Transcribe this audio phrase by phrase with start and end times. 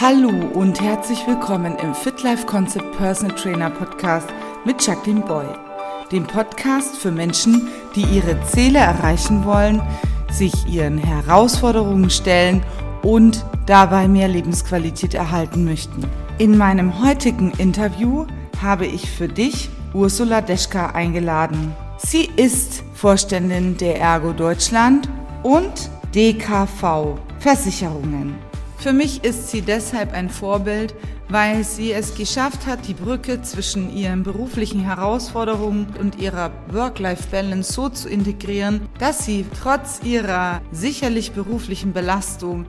[0.00, 4.26] Hallo und herzlich willkommen im Fit Life Concept Personal Trainer Podcast
[4.64, 5.44] mit Jacqueline Boy,
[6.10, 9.82] dem Podcast für Menschen, die ihre Ziele erreichen wollen,
[10.30, 12.62] sich ihren Herausforderungen stellen
[13.02, 16.02] und dabei mehr Lebensqualität erhalten möchten.
[16.38, 18.24] In meinem heutigen Interview
[18.62, 21.74] habe ich für dich Ursula Deschka eingeladen.
[21.98, 25.10] Sie ist Vorständin der Ergo Deutschland
[25.42, 28.49] und DKV Versicherungen.
[28.80, 30.94] Für mich ist sie deshalb ein Vorbild,
[31.28, 37.90] weil sie es geschafft hat, die Brücke zwischen ihren beruflichen Herausforderungen und ihrer Work-Life-Balance so
[37.90, 42.64] zu integrieren, dass sie trotz ihrer sicherlich beruflichen Belastung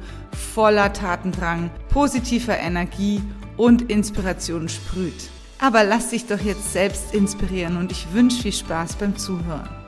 [0.53, 3.21] voller Tatendrang, positiver Energie
[3.55, 5.29] und Inspiration sprüht.
[5.59, 9.80] Aber lass dich doch jetzt selbst inspirieren und ich wünsche viel Spaß beim Zuhören.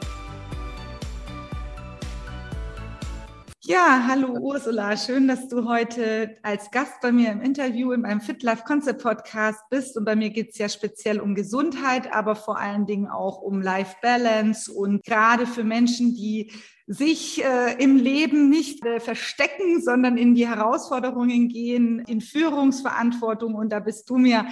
[3.73, 8.21] Ja, hallo Ursula, schön, dass du heute als Gast bei mir im Interview in meinem
[8.21, 9.97] Fit Life Concept Podcast bist.
[9.97, 13.63] Und bei mir geht es ja speziell um Gesundheit, aber vor allen Dingen auch um
[13.63, 16.51] Life Balance und gerade für Menschen, die
[16.85, 23.55] sich äh, im Leben nicht äh, verstecken, sondern in die Herausforderungen gehen, in Führungsverantwortung.
[23.55, 24.45] Und da bist du mir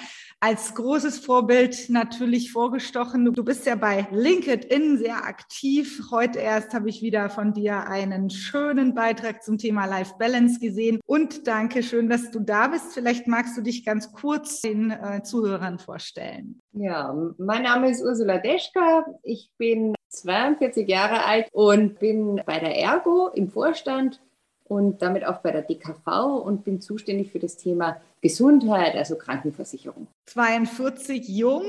[0.44, 3.32] als großes Vorbild natürlich vorgestochen.
[3.32, 6.02] Du bist ja bei LinkedIn sehr aktiv.
[6.10, 11.00] Heute erst habe ich wieder von dir einen schönen Beitrag zum Thema Life Balance gesehen.
[11.06, 12.94] Und danke schön, dass du da bist.
[12.94, 16.60] Vielleicht magst du dich ganz kurz den äh, Zuhörern vorstellen.
[16.74, 19.06] Ja, mein Name ist Ursula Deschka.
[19.22, 24.20] Ich bin 42 Jahre alt und bin bei der Ergo im Vorstand
[24.72, 26.08] und damit auch bei der DKV
[26.46, 30.08] und bin zuständig für das Thema Gesundheit, also Krankenversicherung.
[30.28, 31.66] 42 jung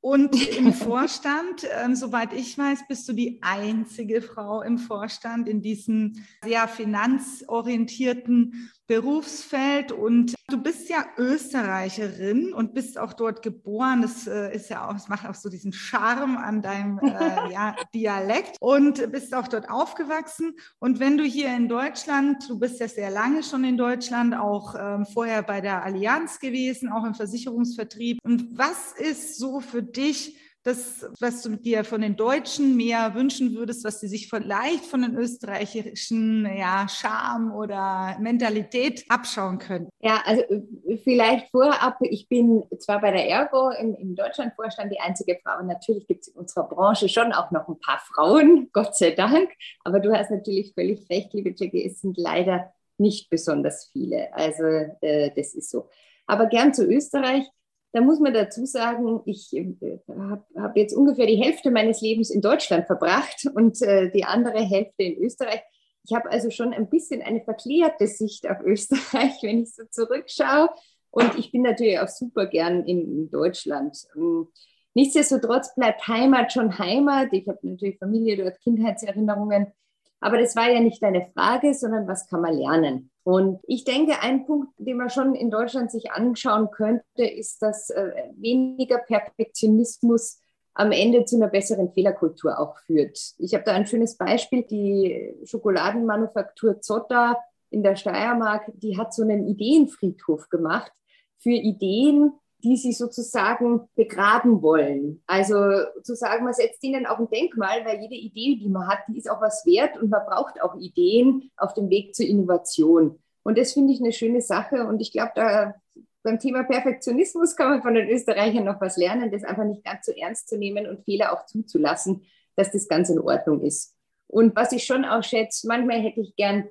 [0.00, 5.60] und im Vorstand, ähm, soweit ich weiß, bist du die einzige Frau im Vorstand in
[5.60, 14.00] diesem sehr finanzorientierten Berufsfeld und du bist ja Österreicherin und bist auch dort geboren.
[14.00, 17.76] Das äh, ist ja auch, das macht auch so diesen Charme an deinem äh, ja,
[17.94, 20.56] Dialekt und bist auch dort aufgewachsen.
[20.78, 24.74] Und wenn du hier in Deutschland, du bist ja sehr lange schon in Deutschland, auch
[24.78, 28.18] ähm, vorher bei der Allianz gewesen, auch im Versicherungsvertrieb.
[28.24, 30.34] Und was ist so für dich
[30.68, 35.02] das, was du dir von den Deutschen mehr wünschen würdest, was sie sich vielleicht von
[35.02, 39.88] den österreichischen ja, Charme oder Mentalität abschauen können?
[40.00, 45.00] Ja, also äh, vielleicht vorab, ich bin zwar bei der Ergo im, im Deutschlandvorstand die
[45.00, 48.96] einzige Frau, natürlich gibt es in unserer Branche schon auch noch ein paar Frauen, Gott
[48.96, 49.50] sei Dank,
[49.84, 54.32] aber du hast natürlich völlig recht, liebe Jackie, es sind leider nicht besonders viele.
[54.34, 54.64] Also
[55.00, 55.88] äh, das ist so.
[56.26, 57.46] Aber gern zu Österreich.
[57.92, 62.30] Da muss man dazu sagen, ich äh, habe hab jetzt ungefähr die Hälfte meines Lebens
[62.30, 65.62] in Deutschland verbracht und äh, die andere Hälfte in Österreich.
[66.04, 70.70] Ich habe also schon ein bisschen eine verklärte Sicht auf Österreich, wenn ich so zurückschaue.
[71.10, 73.96] Und ich bin natürlich auch super gern in, in Deutschland.
[74.14, 74.48] Ähm,
[74.94, 77.32] nichtsdestotrotz bleibt Heimat schon Heimat.
[77.32, 79.72] Ich habe natürlich Familie dort, Kindheitserinnerungen.
[80.20, 83.10] Aber das war ja nicht deine Frage, sondern was kann man lernen?
[83.28, 87.90] Und ich denke, ein Punkt, den man schon in Deutschland sich anschauen könnte, ist, dass
[87.90, 90.40] äh, weniger Perfektionismus
[90.72, 93.34] am Ende zu einer besseren Fehlerkultur auch führt.
[93.36, 94.62] Ich habe da ein schönes Beispiel.
[94.62, 97.36] Die Schokoladenmanufaktur Zotta
[97.68, 100.90] in der Steiermark, die hat so einen Ideenfriedhof gemacht
[101.36, 102.32] für Ideen,
[102.64, 105.22] die sie sozusagen begraben wollen.
[105.26, 105.54] Also
[106.02, 109.18] zu sagen, man setzt ihnen auch ein Denkmal, weil jede Idee, die man hat, die
[109.18, 113.18] ist auch was wert und man braucht auch Ideen auf dem Weg zur Innovation.
[113.44, 115.74] Und das finde ich eine schöne Sache und ich glaube, da
[116.22, 120.04] beim Thema Perfektionismus kann man von den Österreichern noch was lernen, das einfach nicht ganz
[120.04, 122.22] so ernst zu nehmen und Fehler auch zuzulassen,
[122.56, 123.94] dass das ganz in Ordnung ist.
[124.26, 126.68] Und was ich schon auch schätze, manchmal hätte ich gern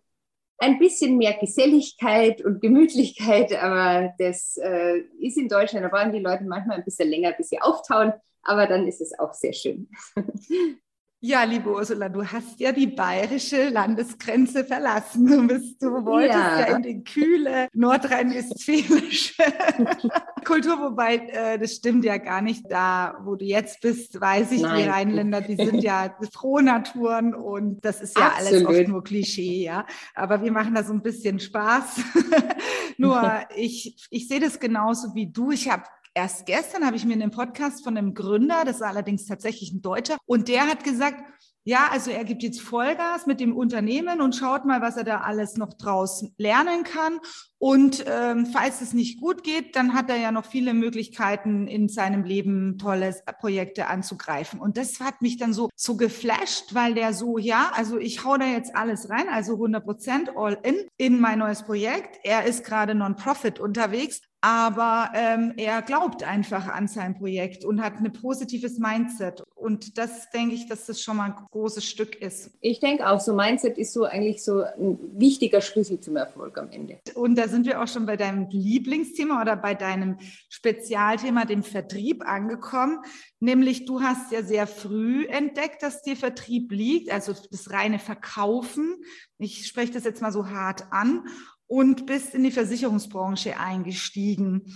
[0.59, 6.19] ein bisschen mehr Geselligkeit und Gemütlichkeit, aber das äh, ist in Deutschland, da brauchen die
[6.19, 9.89] Leute manchmal ein bisschen länger, bis sie auftauen, aber dann ist es auch sehr schön.
[11.19, 15.25] Ja, liebe Ursula, du hast ja die bayerische Landesgrenze verlassen.
[15.25, 19.43] Du, bist, du wolltest ja, ja in die kühle nordrhein-westfälische
[20.45, 22.65] Kultur, wobei äh, das stimmt ja gar nicht.
[22.69, 24.77] Da, wo du jetzt bist, weiß ich, Nein.
[24.77, 28.67] die Rheinländer, die sind ja Frohnaturen und das ist ja Absolut.
[28.67, 29.87] alles oft nur Klischee, ja.
[30.13, 31.99] Aber wir machen da so ein bisschen Spaß.
[32.97, 35.49] nur ich, ich sehe das genauso wie du.
[35.49, 35.81] Ich habe
[36.17, 39.83] erst gestern habe ich mir einen Podcast von einem Gründer, das ist allerdings tatsächlich ein
[39.83, 41.23] Deutscher, und der hat gesagt,
[41.63, 45.19] ja, also er gibt jetzt Vollgas mit dem Unternehmen und schaut mal, was er da
[45.19, 47.19] alles noch draus lernen kann.
[47.59, 51.89] Und ähm, falls es nicht gut geht, dann hat er ja noch viele Möglichkeiten in
[51.89, 54.61] seinem Leben tolle Projekte anzugreifen.
[54.61, 58.37] Und das hat mich dann so, so geflasht, weil der so, ja, also ich hau
[58.37, 62.17] da jetzt alles rein, also 100 Prozent all in, in mein neues Projekt.
[62.23, 67.95] Er ist gerade Non-Profit unterwegs aber ähm, er glaubt einfach an sein Projekt und hat
[67.95, 69.43] ein positives Mindset.
[69.55, 72.51] Und das denke ich, dass das schon mal ein großes Stück ist.
[72.61, 76.69] Ich denke auch, so Mindset ist so eigentlich so ein wichtiger Schlüssel zum Erfolg am
[76.69, 76.99] Ende.
[77.15, 80.17] Und da sind wir auch schon bei deinem Lieblingsthema oder bei deinem
[80.49, 82.99] Spezialthema, dem Vertrieb, angekommen.
[83.39, 88.95] Nämlich, du hast ja sehr früh entdeckt, dass dir Vertrieb liegt, also das reine Verkaufen.
[89.39, 91.23] Ich spreche das jetzt mal so hart an
[91.67, 94.73] und bist in die Versicherungsbranche eingestiegen.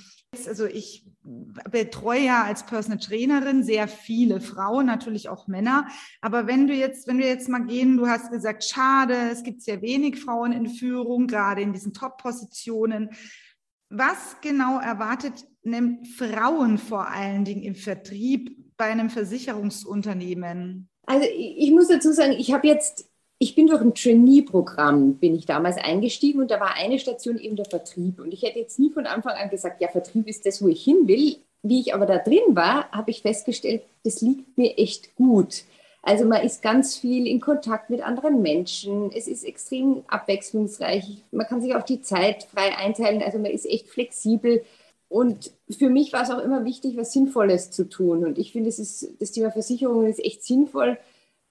[0.48, 1.06] Also ich
[1.70, 5.88] betreue ja als Personal Trainerin sehr viele Frauen, natürlich auch Männer.
[6.22, 9.62] Aber wenn du jetzt, wenn wir jetzt mal gehen, du hast gesagt, schade, es gibt
[9.62, 13.10] sehr wenig Frauen in Führung, gerade in diesen Top-Positionen.
[13.90, 15.46] Was genau erwartet
[16.18, 20.90] Frauen vor allen Dingen im Vertrieb bei einem Versicherungsunternehmen?
[21.06, 23.11] Also ich muss dazu sagen, ich habe jetzt
[23.42, 27.56] ich bin durch ein Trainee-Programm, bin ich damals eingestiegen und da war eine Station eben
[27.56, 28.20] der Vertrieb.
[28.20, 30.84] Und ich hätte jetzt nie von Anfang an gesagt, ja, Vertrieb ist das, wo ich
[30.84, 31.38] hin will.
[31.64, 35.64] Wie ich aber da drin war, habe ich festgestellt, das liegt mir echt gut.
[36.04, 39.12] Also man ist ganz viel in Kontakt mit anderen Menschen.
[39.12, 41.24] Es ist extrem abwechslungsreich.
[41.32, 43.24] Man kann sich auch die Zeit frei einteilen.
[43.24, 44.64] Also man ist echt flexibel.
[45.10, 48.24] Und für mich war es auch immer wichtig, was Sinnvolles zu tun.
[48.24, 51.00] Und ich finde, das, das Thema Versicherungen ist echt sinnvoll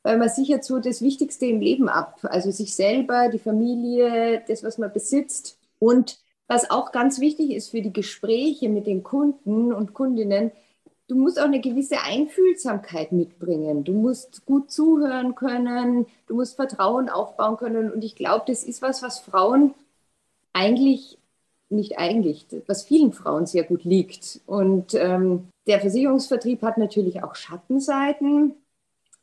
[0.03, 2.21] weil man sichert so das Wichtigste im Leben ab.
[2.23, 5.59] Also sich selber, die Familie, das, was man besitzt.
[5.79, 10.53] Und was auch ganz wichtig ist für die Gespräche mit den Kunden und Kundinnen,
[11.07, 13.85] du musst auch eine gewisse Einfühlsamkeit mitbringen.
[13.85, 17.91] Du musst gut zuhören können, du musst Vertrauen aufbauen können.
[17.93, 19.75] Und ich glaube, das ist was, was Frauen
[20.53, 21.19] eigentlich,
[21.69, 24.41] nicht eigentlich, was vielen Frauen sehr gut liegt.
[24.47, 28.55] Und ähm, der Versicherungsvertrieb hat natürlich auch Schattenseiten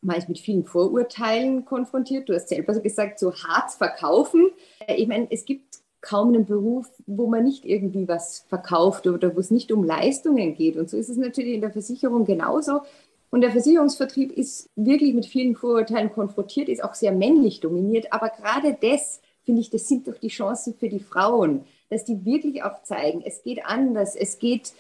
[0.02, 2.30] man ist mit vielen Vorurteilen konfrontiert.
[2.30, 4.50] Du hast selber gesagt, so hart verkaufen.
[4.88, 9.36] Äh, ich meine, es gibt kaum einen Beruf, wo man nicht irgendwie was verkauft oder
[9.36, 10.78] wo es nicht um Leistungen geht.
[10.78, 12.82] Und so ist es natürlich in der Versicherung genauso.
[13.30, 18.14] Und der Versicherungsvertrieb ist wirklich mit vielen Vorurteilen konfrontiert, ist auch sehr männlich dominiert.
[18.14, 22.24] Aber gerade das, finde ich, das sind doch die Chancen für die Frauen, dass die
[22.24, 24.74] wirklich auch zeigen, es geht anders, es geht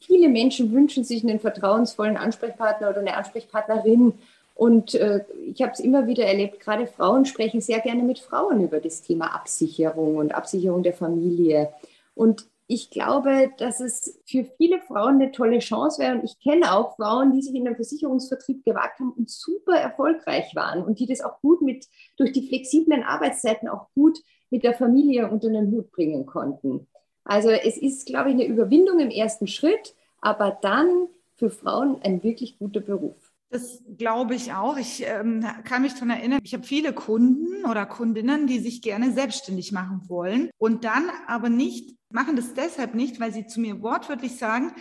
[0.00, 4.14] viele Menschen wünschen sich einen vertrauensvollen Ansprechpartner oder eine Ansprechpartnerin.
[4.54, 8.62] Und äh, ich habe es immer wieder erlebt, gerade Frauen sprechen sehr gerne mit Frauen
[8.62, 11.70] über das Thema Absicherung und Absicherung der Familie.
[12.14, 16.16] Und ich glaube, dass es für viele Frauen eine tolle Chance wäre.
[16.16, 20.54] Und ich kenne auch Frauen, die sich in den Versicherungsvertrieb gewagt haben und super erfolgreich
[20.56, 21.86] waren und die das auch gut mit,
[22.16, 24.18] durch die flexiblen Arbeitszeiten auch gut
[24.50, 26.86] mit der Familie unter den Hut bringen konnten.
[27.26, 32.22] Also es ist, glaube ich, eine Überwindung im ersten Schritt, aber dann für Frauen ein
[32.22, 33.16] wirklich guter Beruf.
[33.50, 34.76] Das glaube ich auch.
[34.76, 39.12] Ich ähm, kann mich daran erinnern, ich habe viele Kunden oder Kundinnen, die sich gerne
[39.12, 43.82] selbstständig machen wollen und dann aber nicht, machen das deshalb nicht, weil sie zu mir
[43.82, 44.72] wortwörtlich sagen,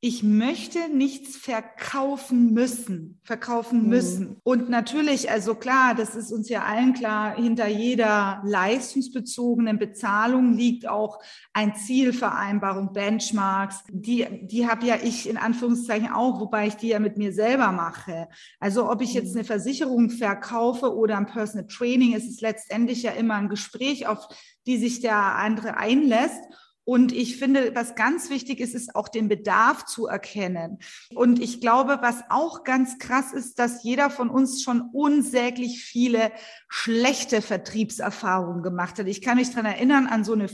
[0.00, 3.88] ich möchte nichts verkaufen müssen, verkaufen mhm.
[3.88, 4.36] müssen.
[4.44, 10.88] Und natürlich, also klar, das ist uns ja allen klar, hinter jeder leistungsbezogenen Bezahlung liegt
[10.88, 11.18] auch
[11.52, 13.82] ein Zielvereinbarung, Benchmarks.
[13.90, 17.72] Die, die habe ja ich in Anführungszeichen auch, wobei ich die ja mit mir selber
[17.72, 18.28] mache.
[18.60, 19.38] Also ob ich jetzt mhm.
[19.38, 24.28] eine Versicherung verkaufe oder ein Personal Training, ist es letztendlich ja immer ein Gespräch, auf
[24.64, 26.44] die sich der andere einlässt.
[26.88, 30.78] Und ich finde, was ganz wichtig ist, ist auch den Bedarf zu erkennen.
[31.14, 36.32] Und ich glaube, was auch ganz krass ist, dass jeder von uns schon unsäglich viele
[36.66, 39.06] schlechte Vertriebserfahrungen gemacht hat.
[39.06, 40.48] Ich kann mich dran erinnern an so eine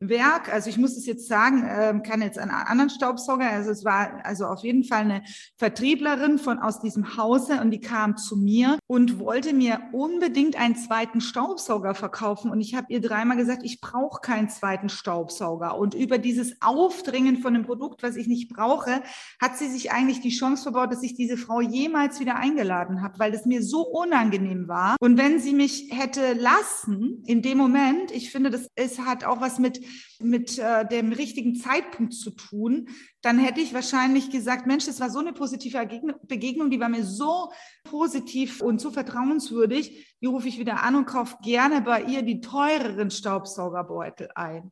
[0.00, 0.52] Vorwerk.
[0.52, 3.48] Also ich muss es jetzt sagen, äh, kann jetzt einen anderen Staubsauger.
[3.48, 5.22] Also es war also auf jeden Fall eine
[5.56, 10.76] Vertrieblerin von aus diesem Hause und die kam zu mir und wollte mir unbedingt einen
[10.76, 12.50] zweiten Staubsauger verkaufen.
[12.50, 15.20] Und ich habe ihr dreimal gesagt, ich brauche keinen zweiten Staubsauger.
[15.30, 15.78] Staubsauger.
[15.78, 19.02] Und über dieses Aufdringen von einem Produkt, was ich nicht brauche,
[19.40, 23.18] hat sie sich eigentlich die Chance verbaut, dass ich diese Frau jemals wieder eingeladen habe,
[23.18, 24.96] weil das mir so unangenehm war.
[25.00, 29.40] Und wenn sie mich hätte lassen in dem Moment, ich finde, das es hat auch
[29.40, 29.80] was mit
[30.20, 32.88] mit äh, dem richtigen Zeitpunkt zu tun,
[33.22, 35.78] dann hätte ich wahrscheinlich gesagt, Mensch, das war so eine positive
[36.26, 37.50] Begegnung, die war mir so
[37.84, 42.40] positiv und so vertrauenswürdig, die rufe ich wieder an und kaufe gerne bei ihr die
[42.40, 44.70] teureren Staubsaugerbeutel ein.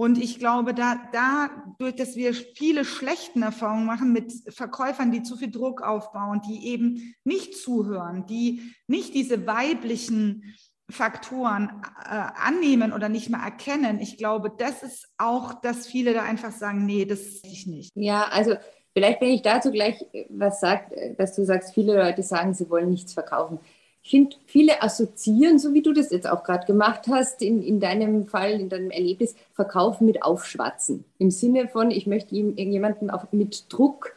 [0.00, 5.36] Und ich glaube, da, dadurch, dass wir viele schlechten Erfahrungen machen mit Verkäufern, die zu
[5.36, 10.54] viel Druck aufbauen, die eben nicht zuhören, die nicht diese weiblichen
[10.90, 16.22] Faktoren äh, annehmen oder nicht mehr erkennen, ich glaube, das ist auch, dass viele da
[16.22, 17.90] einfach sagen, nee, das ich nicht.
[17.94, 18.54] Ja, also
[18.92, 22.90] vielleicht, wenn ich dazu gleich was sage, dass du sagst, viele Leute sagen, sie wollen
[22.90, 23.58] nichts verkaufen.
[24.02, 27.80] Ich finde, viele assoziieren, so wie du das jetzt auch gerade gemacht hast, in, in
[27.80, 31.04] deinem Fall, in deinem Erlebnis, Verkaufen mit Aufschwatzen.
[31.18, 34.14] Im Sinne von, ich möchte jemanden auch mit Druck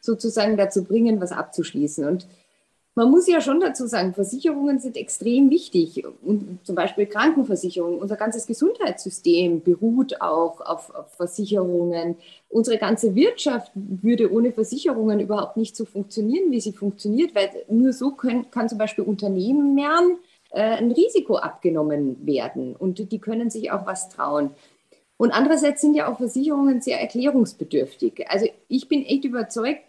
[0.00, 2.06] sozusagen dazu bringen, was abzuschließen.
[2.06, 2.26] Und
[2.96, 6.02] man muss ja schon dazu sagen, Versicherungen sind extrem wichtig.
[6.22, 8.00] Und zum Beispiel Krankenversicherungen.
[8.00, 12.16] Unser ganzes Gesundheitssystem beruht auch auf, auf, Versicherungen.
[12.48, 17.92] Unsere ganze Wirtschaft würde ohne Versicherungen überhaupt nicht so funktionieren, wie sie funktioniert, weil nur
[17.92, 19.78] so können, kann zum Beispiel Unternehmen
[20.52, 22.74] äh, ein Risiko abgenommen werden.
[22.74, 24.52] Und die können sich auch was trauen.
[25.18, 28.24] Und andererseits sind ja auch Versicherungen sehr erklärungsbedürftig.
[28.30, 29.80] Also ich bin echt überzeugt,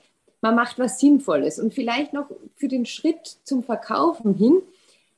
[0.42, 1.60] man macht was Sinnvolles.
[1.60, 4.62] Und vielleicht noch für den Schritt zum Verkaufen hin.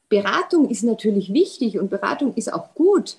[0.07, 3.17] Beratung ist natürlich wichtig und Beratung ist auch gut.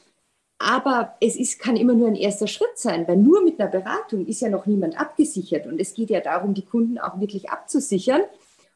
[0.59, 4.27] Aber es ist, kann immer nur ein erster Schritt sein, weil nur mit einer Beratung
[4.27, 5.67] ist ja noch niemand abgesichert.
[5.67, 8.23] Und es geht ja darum, die Kunden auch wirklich abzusichern.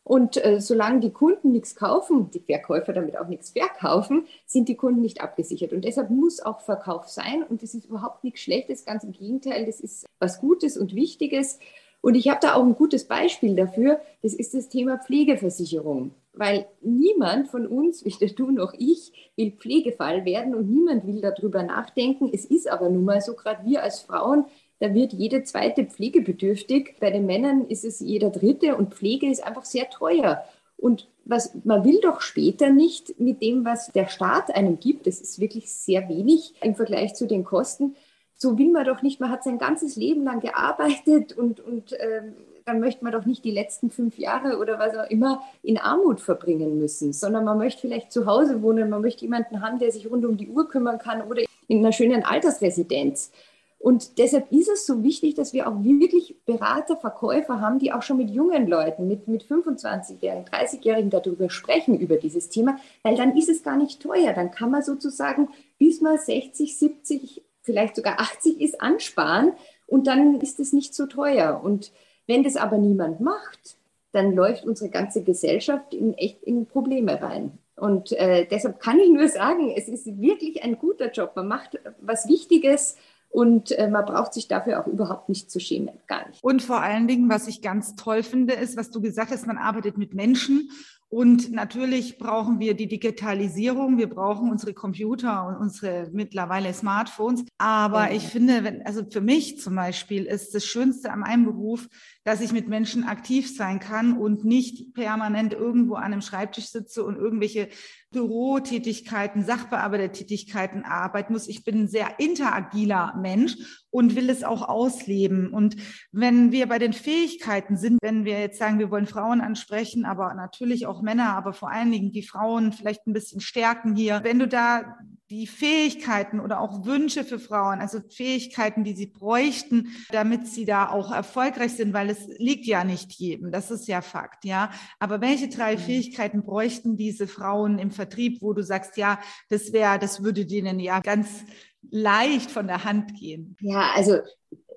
[0.02, 4.76] Und äh, solange die Kunden nichts kaufen, die Verkäufer damit auch nichts verkaufen, sind die
[4.76, 5.72] Kunden nicht abgesichert.
[5.72, 7.42] Und deshalb muss auch Verkauf sein.
[7.42, 11.58] Und das ist überhaupt nichts Schlechtes, ganz im Gegenteil, das ist was Gutes und Wichtiges.
[12.04, 13.98] Und ich habe da auch ein gutes Beispiel dafür.
[14.22, 16.10] Das ist das Thema Pflegeversicherung.
[16.34, 21.62] Weil niemand von uns, weder du noch ich, will Pflegefall werden und niemand will darüber
[21.62, 22.28] nachdenken.
[22.30, 24.44] Es ist aber nun mal so, gerade wir als Frauen,
[24.80, 26.96] da wird jede zweite pflegebedürftig.
[27.00, 30.44] Bei den Männern ist es jeder dritte und Pflege ist einfach sehr teuer.
[30.76, 35.22] Und was, man will doch später nicht mit dem, was der Staat einem gibt, das
[35.22, 37.96] ist wirklich sehr wenig im Vergleich zu den Kosten,
[38.36, 42.34] so will man doch nicht, man hat sein ganzes Leben lang gearbeitet und, und ähm,
[42.64, 46.20] dann möchte man doch nicht die letzten fünf Jahre oder was auch immer in Armut
[46.20, 50.10] verbringen müssen, sondern man möchte vielleicht zu Hause wohnen, man möchte jemanden haben, der sich
[50.10, 53.30] rund um die Uhr kümmern kann oder in einer schönen Altersresidenz.
[53.78, 58.00] Und deshalb ist es so wichtig, dass wir auch wirklich Berater, Verkäufer haben, die auch
[58.00, 63.36] schon mit jungen Leuten, mit, mit 25-Jährigen, 30-Jährigen darüber sprechen, über dieses Thema, weil dann
[63.36, 64.32] ist es gar nicht teuer.
[64.32, 69.52] Dann kann man sozusagen bis mal 60, 70, vielleicht sogar 80 ist, ansparen
[69.86, 71.60] und dann ist es nicht so teuer.
[71.62, 71.92] Und
[72.26, 73.76] wenn das aber niemand macht,
[74.12, 77.58] dann läuft unsere ganze Gesellschaft in echt in Probleme rein.
[77.76, 81.32] Und äh, deshalb kann ich nur sagen, es ist wirklich ein guter Job.
[81.34, 82.96] Man macht was Wichtiges
[83.30, 86.44] und äh, man braucht sich dafür auch überhaupt nicht zu schämen, gar nicht.
[86.44, 89.58] Und vor allen Dingen, was ich ganz toll finde, ist, was du gesagt hast, man
[89.58, 90.70] arbeitet mit Menschen
[91.08, 97.44] und natürlich brauchen wir die Digitalisierung, wir brauchen unsere Computer und unsere mittlerweile Smartphones.
[97.56, 101.88] Aber ich finde, wenn, also für mich zum Beispiel ist das Schönste an meinem Beruf,
[102.24, 107.04] dass ich mit Menschen aktiv sein kann und nicht permanent irgendwo an einem Schreibtisch sitze
[107.04, 107.68] und irgendwelche
[108.14, 111.48] Bürotätigkeiten, Sachbearbeitertätigkeiten arbeiten muss.
[111.48, 113.56] Ich bin ein sehr interagiler Mensch
[113.90, 115.52] und will es auch ausleben.
[115.52, 115.76] Und
[116.12, 120.32] wenn wir bei den Fähigkeiten sind, wenn wir jetzt sagen, wir wollen Frauen ansprechen, aber
[120.34, 124.20] natürlich auch Männer, aber vor allen Dingen die Frauen vielleicht ein bisschen stärken hier.
[124.22, 124.96] Wenn du da
[125.34, 130.90] die Fähigkeiten oder auch Wünsche für Frauen, also Fähigkeiten, die sie bräuchten, damit sie da
[130.90, 134.70] auch erfolgreich sind, weil es liegt ja nicht jedem, das ist ja Fakt, ja.
[135.00, 135.80] Aber welche drei mhm.
[135.80, 140.78] Fähigkeiten bräuchten diese Frauen im Vertrieb, wo du sagst, ja, das wäre, das würde denen
[140.78, 141.44] ja ganz
[141.90, 143.56] leicht von der Hand gehen?
[143.60, 144.18] Ja, also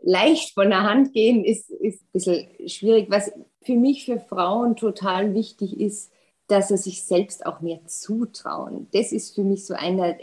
[0.01, 3.07] leicht von der Hand gehen ist, ist ein bisschen schwierig.
[3.09, 6.11] Was für mich für Frauen total wichtig ist,
[6.47, 8.87] dass sie sich selbst auch mehr zutrauen.
[8.93, 10.15] Das ist für mich so einer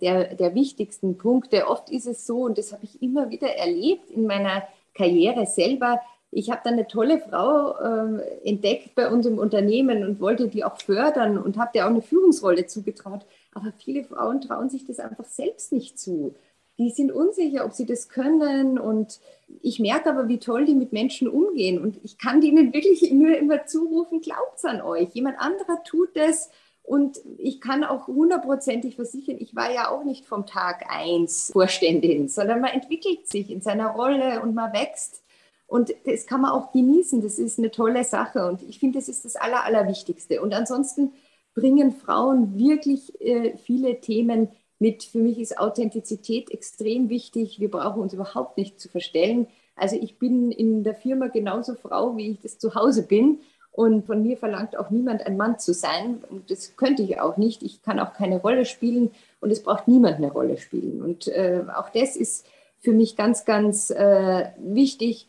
[0.00, 1.66] der, der wichtigsten Punkte.
[1.66, 4.64] Oft ist es so, und das habe ich immer wieder erlebt in meiner
[4.94, 6.00] Karriere selber,
[6.34, 10.64] ich habe dann eine tolle Frau äh, entdeckt bei uns im Unternehmen und wollte die
[10.64, 13.26] auch fördern und habe der auch eine Führungsrolle zugetraut.
[13.52, 16.34] Aber viele Frauen trauen sich das einfach selbst nicht zu
[16.78, 18.78] die sind unsicher, ob sie das können.
[18.78, 19.20] Und
[19.60, 21.80] ich merke aber, wie toll die mit Menschen umgehen.
[21.80, 25.10] Und ich kann denen wirklich nur immer zurufen, glaubt an euch.
[25.12, 26.50] Jemand anderer tut es.
[26.82, 32.28] Und ich kann auch hundertprozentig versichern, ich war ja auch nicht vom Tag eins Vorständin,
[32.28, 35.22] sondern man entwickelt sich in seiner Rolle und man wächst.
[35.68, 37.22] Und das kann man auch genießen.
[37.22, 38.46] Das ist eine tolle Sache.
[38.46, 40.42] Und ich finde, das ist das Aller, Allerwichtigste.
[40.42, 41.12] Und ansonsten
[41.54, 44.48] bringen Frauen wirklich äh, viele Themen
[44.82, 47.60] mit, für mich ist Authentizität extrem wichtig.
[47.60, 49.46] Wir brauchen uns überhaupt nicht zu verstellen.
[49.76, 53.38] Also ich bin in der Firma genauso Frau, wie ich das zu Hause bin.
[53.70, 56.22] Und von mir verlangt auch niemand, ein Mann zu sein.
[56.28, 57.62] Und das könnte ich auch nicht.
[57.62, 61.00] Ich kann auch keine Rolle spielen und es braucht niemand eine Rolle spielen.
[61.00, 62.44] Und äh, auch das ist
[62.80, 65.28] für mich ganz, ganz äh, wichtig.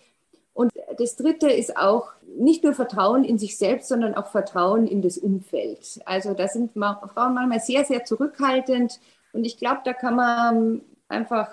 [0.56, 5.04] Und das Dritte ist auch nicht nur Vertrauen in sich selbst, sondern auch Vertrauen in
[5.04, 6.02] das Umfeld.
[6.06, 9.00] Also da sind Frauen manchmal sehr, sehr zurückhaltend.
[9.34, 11.50] Und ich glaube, da kann man einfach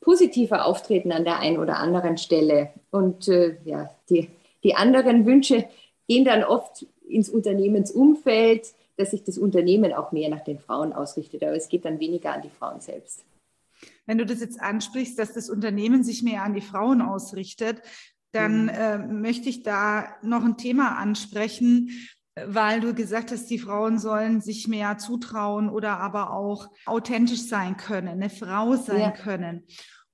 [0.00, 2.70] positiver auftreten an der einen oder anderen Stelle.
[2.90, 4.30] Und äh, ja, die,
[4.62, 5.68] die anderen Wünsche
[6.06, 11.42] gehen dann oft ins Unternehmensumfeld, dass sich das Unternehmen auch mehr nach den Frauen ausrichtet.
[11.42, 13.24] Aber es geht dann weniger an die Frauen selbst.
[14.06, 17.82] Wenn du das jetzt ansprichst, dass das Unternehmen sich mehr an die Frauen ausrichtet,
[18.32, 18.68] dann mhm.
[18.68, 21.90] äh, möchte ich da noch ein Thema ansprechen,
[22.44, 27.76] weil du gesagt hast, die Frauen sollen sich mehr zutrauen oder aber auch authentisch sein
[27.76, 29.10] können, eine Frau sein ja.
[29.10, 29.64] können.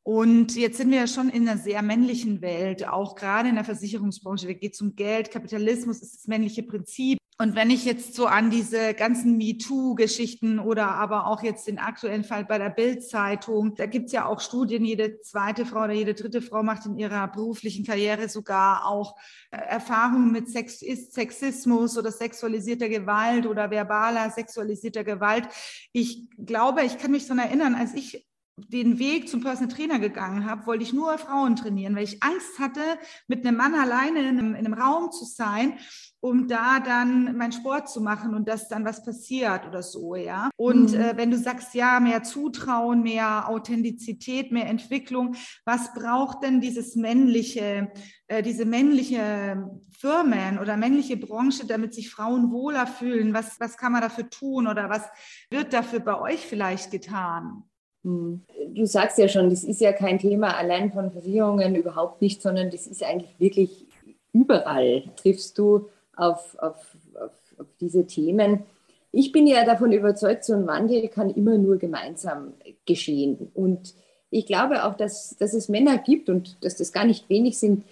[0.05, 3.65] Und jetzt sind wir ja schon in einer sehr männlichen Welt, auch gerade in der
[3.65, 4.47] Versicherungsbranche.
[4.49, 7.19] Da geht es um Geld, Kapitalismus ist das männliche Prinzip.
[7.39, 12.25] Und wenn ich jetzt so an diese ganzen MeToo-Geschichten oder aber auch jetzt den aktuellen
[12.25, 16.15] Fall bei der Bild-Zeitung, da gibt es ja auch Studien, jede zweite Frau oder jede
[16.15, 19.17] dritte Frau macht in ihrer beruflichen Karriere sogar auch
[19.51, 25.49] äh, Erfahrungen mit Sex Sexismus oder sexualisierter Gewalt oder verbaler sexualisierter Gewalt.
[25.93, 28.25] Ich glaube, ich kann mich daran erinnern, als ich
[28.57, 32.59] den Weg zum Personal Trainer gegangen habe, wollte ich nur Frauen trainieren, weil ich Angst
[32.59, 32.81] hatte,
[33.27, 35.79] mit einem Mann alleine in einem, in einem Raum zu sein,
[36.21, 40.51] um da dann meinen Sport zu machen und dass dann was passiert oder so, ja.
[40.57, 41.01] Und mhm.
[41.01, 46.95] äh, wenn du sagst, ja, mehr Zutrauen, mehr Authentizität, mehr Entwicklung, was braucht denn dieses
[46.95, 47.91] männliche,
[48.29, 49.69] äh, diese männliche
[49.99, 53.33] Firmen oder männliche Branche, damit sich Frauen wohler fühlen?
[53.33, 55.03] Was, was kann man dafür tun oder was
[55.51, 57.65] wird dafür bei euch vielleicht getan?
[58.05, 58.43] Hm.
[58.75, 62.71] Du sagst ja schon, das ist ja kein Thema allein von Versicherungen überhaupt nicht, sondern
[62.71, 63.87] das ist eigentlich wirklich
[64.33, 68.65] überall triffst du auf, auf, auf, auf diese Themen.
[69.13, 72.55] Ich bin ja davon überzeugt, so ein Wandel kann immer nur gemeinsam
[72.87, 73.51] geschehen.
[73.55, 73.95] Und
[74.31, 77.85] ich glaube auch, dass, dass es Männer gibt und dass das gar nicht wenig sind,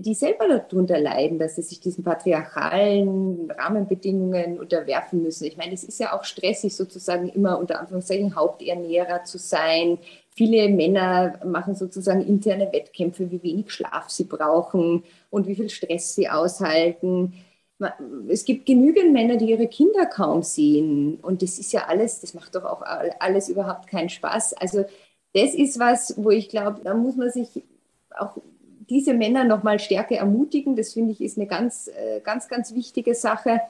[0.00, 5.44] die selber darunter leiden, dass sie sich diesen patriarchalen Rahmenbedingungen unterwerfen müssen.
[5.44, 9.98] Ich meine, es ist ja auch stressig, sozusagen immer unter Anführungszeichen Haupternährer zu sein.
[10.30, 16.14] Viele Männer machen sozusagen interne Wettkämpfe, wie wenig Schlaf sie brauchen und wie viel Stress
[16.14, 17.34] sie aushalten.
[18.28, 21.18] Es gibt genügend Männer, die ihre Kinder kaum sehen.
[21.22, 22.82] Und das ist ja alles, das macht doch auch
[23.20, 24.54] alles überhaupt keinen Spaß.
[24.54, 24.84] Also
[25.34, 27.62] das ist was, wo ich glaube, da muss man sich
[28.16, 28.36] auch
[28.90, 30.76] diese Männer noch mal stärker ermutigen.
[30.76, 33.60] Das finde ich ist eine ganz, äh, ganz, ganz wichtige Sache,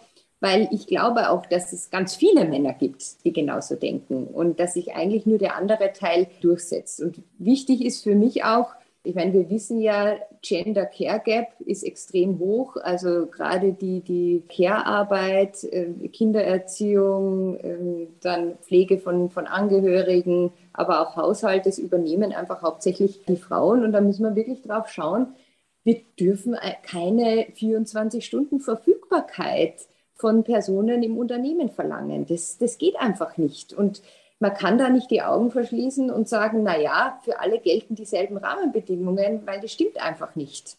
[0.41, 4.75] weil ich glaube auch, dass es ganz viele Männer gibt, die genauso denken und dass
[4.75, 7.03] sich eigentlich nur der andere Teil durchsetzt.
[7.03, 11.83] Und wichtig ist für mich auch, ich meine, wir wissen ja, Gender Care Gap ist
[11.83, 12.77] extrem hoch.
[12.77, 21.17] Also gerade die, die Care-Arbeit, äh, Kindererziehung, ähm, dann Pflege von, von Angehörigen, aber auch
[21.17, 23.83] Haushalt, das übernehmen einfach hauptsächlich die Frauen.
[23.83, 25.35] Und da müssen wir wirklich drauf schauen,
[25.83, 32.27] wir dürfen keine 24-Stunden-Verfügbarkeit von Personen im Unternehmen verlangen.
[32.27, 33.73] Das, das geht einfach nicht.
[33.73, 34.03] Und
[34.39, 38.37] man kann da nicht die Augen verschließen und sagen, na ja, für alle gelten dieselben
[38.37, 40.77] Rahmenbedingungen, weil das stimmt einfach nicht.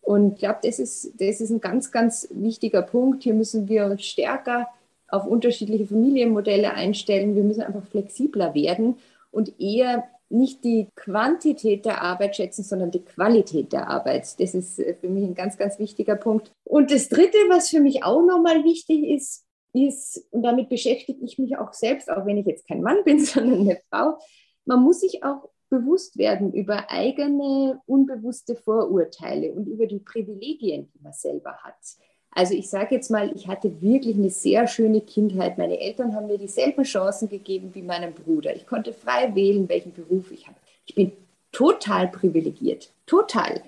[0.00, 3.24] Und ich glaube, das ist, das ist ein ganz, ganz wichtiger Punkt.
[3.24, 4.68] Hier müssen wir uns stärker
[5.08, 7.34] auf unterschiedliche Familienmodelle einstellen.
[7.34, 8.94] Wir müssen einfach flexibler werden
[9.30, 14.40] und eher nicht die Quantität der Arbeit schätzen, sondern die Qualität der Arbeit.
[14.40, 16.52] Das ist für mich ein ganz, ganz wichtiger Punkt.
[16.64, 21.38] Und das Dritte, was für mich auch nochmal wichtig ist, ist, und damit beschäftige ich
[21.38, 24.18] mich auch selbst, auch wenn ich jetzt kein Mann bin, sondern eine Frau,
[24.64, 31.02] man muss sich auch bewusst werden über eigene unbewusste Vorurteile und über die Privilegien, die
[31.02, 31.76] man selber hat.
[32.32, 35.58] Also ich sage jetzt mal, ich hatte wirklich eine sehr schöne Kindheit.
[35.58, 38.54] Meine Eltern haben mir dieselben Chancen gegeben wie meinem Bruder.
[38.54, 40.56] Ich konnte frei wählen, welchen Beruf ich habe.
[40.86, 41.12] Ich bin
[41.52, 43.60] total privilegiert, total.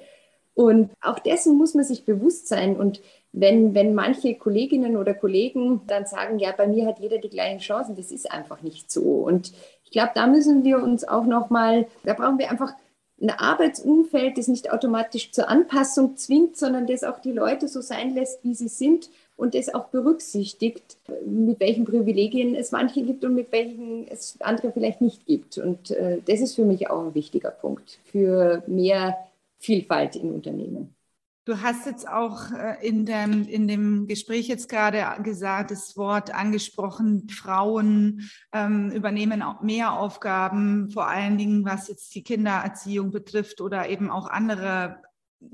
[0.54, 2.76] Und auch dessen muss man sich bewusst sein.
[2.76, 3.00] Und
[3.32, 7.60] wenn, wenn manche Kolleginnen oder Kollegen dann sagen, ja, bei mir hat jeder die gleichen
[7.60, 9.02] Chancen, das ist einfach nicht so.
[9.02, 9.52] Und
[9.84, 12.74] ich glaube, da müssen wir uns auch nochmal, da brauchen wir einfach
[13.22, 18.14] ein Arbeitsumfeld, das nicht automatisch zur Anpassung zwingt, sondern das auch die Leute so sein
[18.14, 23.34] lässt, wie sie sind und das auch berücksichtigt, mit welchen Privilegien es manche gibt und
[23.34, 25.58] mit welchen es andere vielleicht nicht gibt.
[25.58, 29.16] Und äh, das ist für mich auch ein wichtiger Punkt für mehr
[29.58, 30.94] Vielfalt in Unternehmen.
[31.44, 36.32] Du hast jetzt auch äh, in dem, in dem Gespräch jetzt gerade gesagt, das Wort
[36.32, 43.60] angesprochen, Frauen ähm, übernehmen auch mehr Aufgaben, vor allen Dingen was jetzt die Kindererziehung betrifft
[43.60, 45.02] oder eben auch andere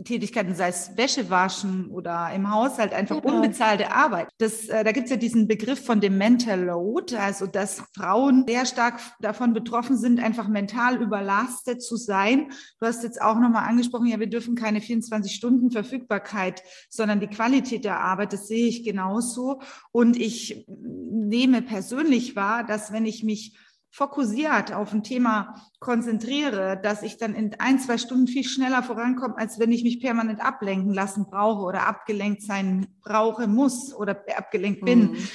[0.05, 3.37] Tätigkeiten, sei es Wäsche waschen oder im Haushalt, einfach genau.
[3.37, 4.29] unbezahlte Arbeit.
[4.39, 8.45] Das, äh, da gibt es ja diesen Begriff von dem Mental Load, also dass Frauen
[8.47, 12.51] sehr stark davon betroffen sind, einfach mental überlastet zu sein.
[12.81, 17.27] Du hast jetzt auch nochmal angesprochen, ja, wir dürfen keine 24 Stunden Verfügbarkeit, sondern die
[17.27, 19.61] Qualität der Arbeit, das sehe ich genauso.
[19.91, 23.57] Und ich nehme persönlich wahr, dass wenn ich mich
[23.91, 29.39] fokussiert auf ein Thema konzentriere, dass ich dann in ein, zwei Stunden viel schneller vorankomme,
[29.39, 34.85] als wenn ich mich permanent ablenken lassen brauche oder abgelenkt sein brauche, muss oder abgelenkt
[34.85, 35.13] bin.
[35.13, 35.29] Mhm.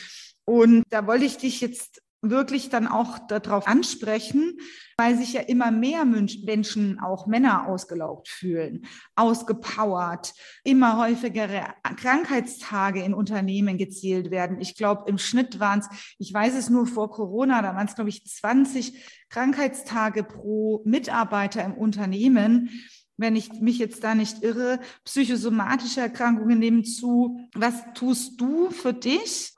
[0.46, 4.58] Und da wollte ich dich jetzt wirklich dann auch darauf ansprechen,
[4.98, 10.34] weil sich ja immer mehr Menschen, auch Männer, ausgelaugt fühlen, ausgepowert,
[10.64, 11.66] immer häufigere
[11.98, 14.62] Krankheitstage in Unternehmen gezielt werden.
[14.62, 17.96] Ich glaube, im Schnitt waren es, ich weiß es nur vor Corona, da waren es,
[17.96, 22.70] glaube ich, 20 Krankheitstage pro Mitarbeiter im Unternehmen
[23.18, 27.40] wenn ich mich jetzt da nicht irre, psychosomatische Erkrankungen nehmen zu.
[27.54, 29.54] Was tust du für dich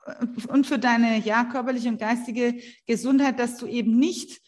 [0.48, 4.40] und für deine ja, körperliche und geistige Gesundheit, dass du eben nicht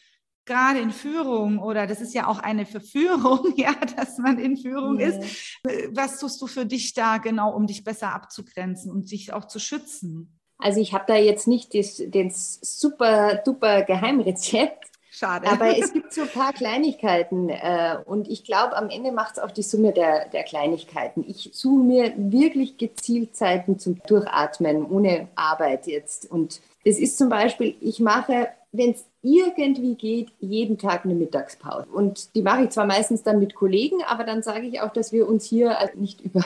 [0.48, 4.98] gerade in Führung oder das ist ja auch eine Verführung, ja, dass man in Führung
[4.98, 5.08] ja.
[5.08, 5.62] ist.
[5.92, 9.58] Was tust du für dich da genau, um dich besser abzugrenzen und dich auch zu
[9.60, 10.40] schützen?
[10.58, 15.48] Also ich habe da jetzt nicht das, das super duper Geheimrezept, Schade.
[15.48, 19.42] Aber es gibt so ein paar Kleinigkeiten äh, und ich glaube, am Ende macht es
[19.42, 21.24] auch die Summe der, der Kleinigkeiten.
[21.26, 26.30] Ich suche mir wirklich gezielt Zeiten zum Durchatmen, ohne Arbeit jetzt.
[26.30, 31.86] Und das ist zum Beispiel, ich mache, wenn es irgendwie geht, jeden Tag eine Mittagspause.
[31.92, 35.12] Und die mache ich zwar meistens dann mit Kollegen, aber dann sage ich auch, dass
[35.12, 36.44] wir uns hier also nicht über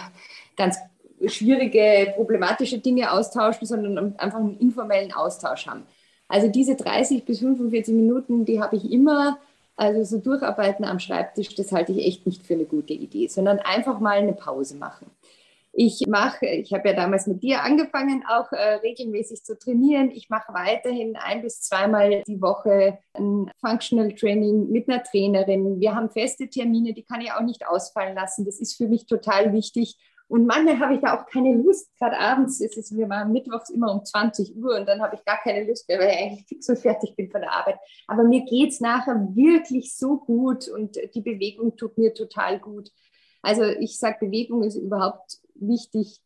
[0.56, 0.78] ganz
[1.26, 5.84] schwierige, problematische Dinge austauschen, sondern einfach einen informellen Austausch haben.
[6.32, 9.38] Also diese 30 bis 45 Minuten, die habe ich immer.
[9.76, 13.58] Also so durcharbeiten am Schreibtisch, das halte ich echt nicht für eine gute Idee, sondern
[13.58, 15.10] einfach mal eine Pause machen.
[15.74, 20.10] Ich mache, ich habe ja damals mit dir angefangen, auch äh, regelmäßig zu trainieren.
[20.10, 25.80] Ich mache weiterhin ein bis zweimal die Woche ein Functional Training mit einer Trainerin.
[25.80, 28.46] Wir haben feste Termine, die kann ich auch nicht ausfallen lassen.
[28.46, 29.98] Das ist für mich total wichtig,
[30.32, 31.90] und manchmal habe ich da auch keine Lust.
[31.98, 35.22] Gerade abends ist es, wir waren mittwochs immer um 20 Uhr und dann habe ich
[35.26, 37.76] gar keine Lust mehr, weil ich eigentlich fix und fertig bin von der Arbeit.
[38.06, 42.88] Aber mir geht es nachher wirklich so gut und die Bewegung tut mir total gut.
[43.42, 46.22] Also ich sage, Bewegung ist überhaupt wichtig.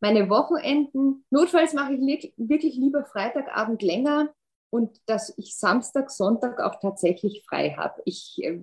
[0.00, 4.30] Meine Wochenenden, notfalls mache ich wirklich lieber Freitagabend länger
[4.70, 8.00] und dass ich Samstag, Sonntag auch tatsächlich frei habe.
[8.06, 8.62] Ich, äh,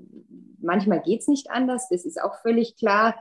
[0.59, 3.13] manchmal geht es nicht anders, das ist auch völlig klar.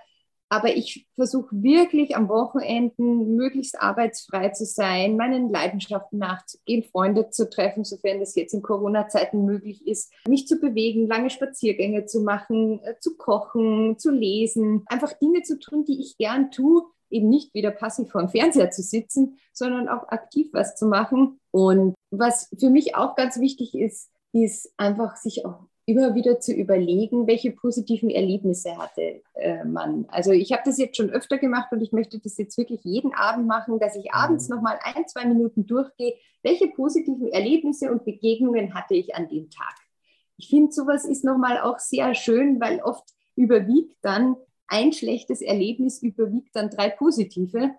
[0.50, 7.50] Aber ich versuche wirklich am Wochenenden möglichst arbeitsfrei zu sein, meinen Leidenschaften nachzugehen, Freunde zu
[7.50, 12.80] treffen, sofern das jetzt in Corona-Zeiten möglich ist, mich zu bewegen, lange Spaziergänge zu machen,
[12.82, 17.54] äh, zu kochen, zu lesen, einfach Dinge zu tun, die ich gern tue, eben nicht
[17.54, 21.40] wieder passiv vor dem Fernseher zu sitzen, sondern auch aktiv was zu machen.
[21.50, 26.52] Und was für mich auch ganz wichtig ist, ist einfach sich auch immer wieder zu
[26.52, 30.04] überlegen, welche positiven Erlebnisse hatte äh, man.
[30.08, 33.14] Also ich habe das jetzt schon öfter gemacht und ich möchte das jetzt wirklich jeden
[33.14, 34.56] Abend machen, dass ich abends mhm.
[34.56, 39.74] nochmal ein, zwei Minuten durchgehe, welche positiven Erlebnisse und Begegnungen hatte ich an dem Tag.
[40.36, 46.02] Ich finde, sowas ist nochmal auch sehr schön, weil oft überwiegt dann ein schlechtes Erlebnis,
[46.02, 47.70] überwiegt dann drei positive.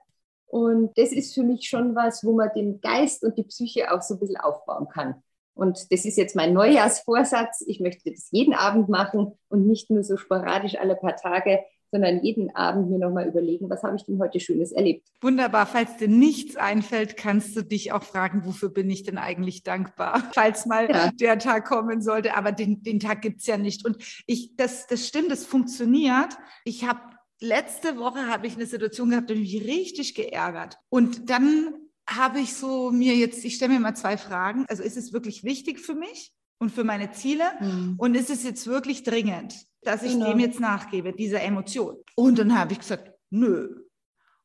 [0.48, 4.02] Und das ist für mich schon was, wo man den Geist und die Psyche auch
[4.02, 5.22] so ein bisschen aufbauen kann.
[5.60, 7.64] Und das ist jetzt mein Neujahrsvorsatz.
[7.68, 11.60] Ich möchte das jeden Abend machen und nicht nur so sporadisch alle paar Tage,
[11.92, 15.08] sondern jeden Abend mir nochmal überlegen, was habe ich denn heute Schönes erlebt.
[15.22, 15.66] Wunderbar.
[15.66, 20.24] Falls dir nichts einfällt, kannst du dich auch fragen, wofür bin ich denn eigentlich dankbar,
[20.34, 21.12] falls mal ja.
[21.12, 22.36] der Tag kommen sollte.
[22.36, 23.86] Aber den, den Tag gibt es ja nicht.
[23.86, 26.38] Und ich, das, das stimmt, das funktioniert.
[26.64, 27.02] Ich habe
[27.42, 30.78] letzte Woche habe ich eine Situation gehabt, die mich richtig geärgert.
[30.90, 31.74] Und dann
[32.10, 34.66] habe ich so mir jetzt, ich stelle mir mal zwei Fragen.
[34.68, 37.46] Also ist es wirklich wichtig für mich und für meine Ziele?
[37.60, 37.96] Mhm.
[37.98, 40.32] Und ist es jetzt wirklich dringend, dass ich genau.
[40.32, 41.98] dem jetzt nachgebe, dieser Emotion?
[42.16, 43.84] Und dann habe ich gesagt, nö.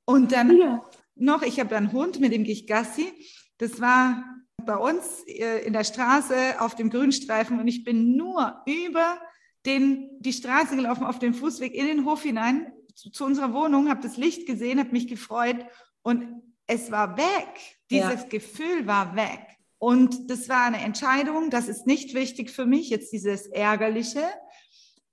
[0.04, 0.84] Und dann ja.
[1.14, 3.12] noch, ich habe einen Hund, mit dem gehe ich Gassi.
[3.58, 4.22] Das war
[4.64, 9.18] bei uns äh, in der Straße auf dem Grünstreifen und ich bin nur über
[9.66, 13.88] den, die Straße gelaufen, auf den Fußweg in den Hof hinein zu, zu unserer Wohnung,
[13.88, 15.64] habe das Licht gesehen, habe mich gefreut
[16.02, 17.76] und es war weg.
[17.90, 18.28] Dieses ja.
[18.28, 19.40] Gefühl war weg.
[19.78, 24.22] Und das war eine Entscheidung, das ist nicht wichtig für mich, jetzt dieses Ärgerliche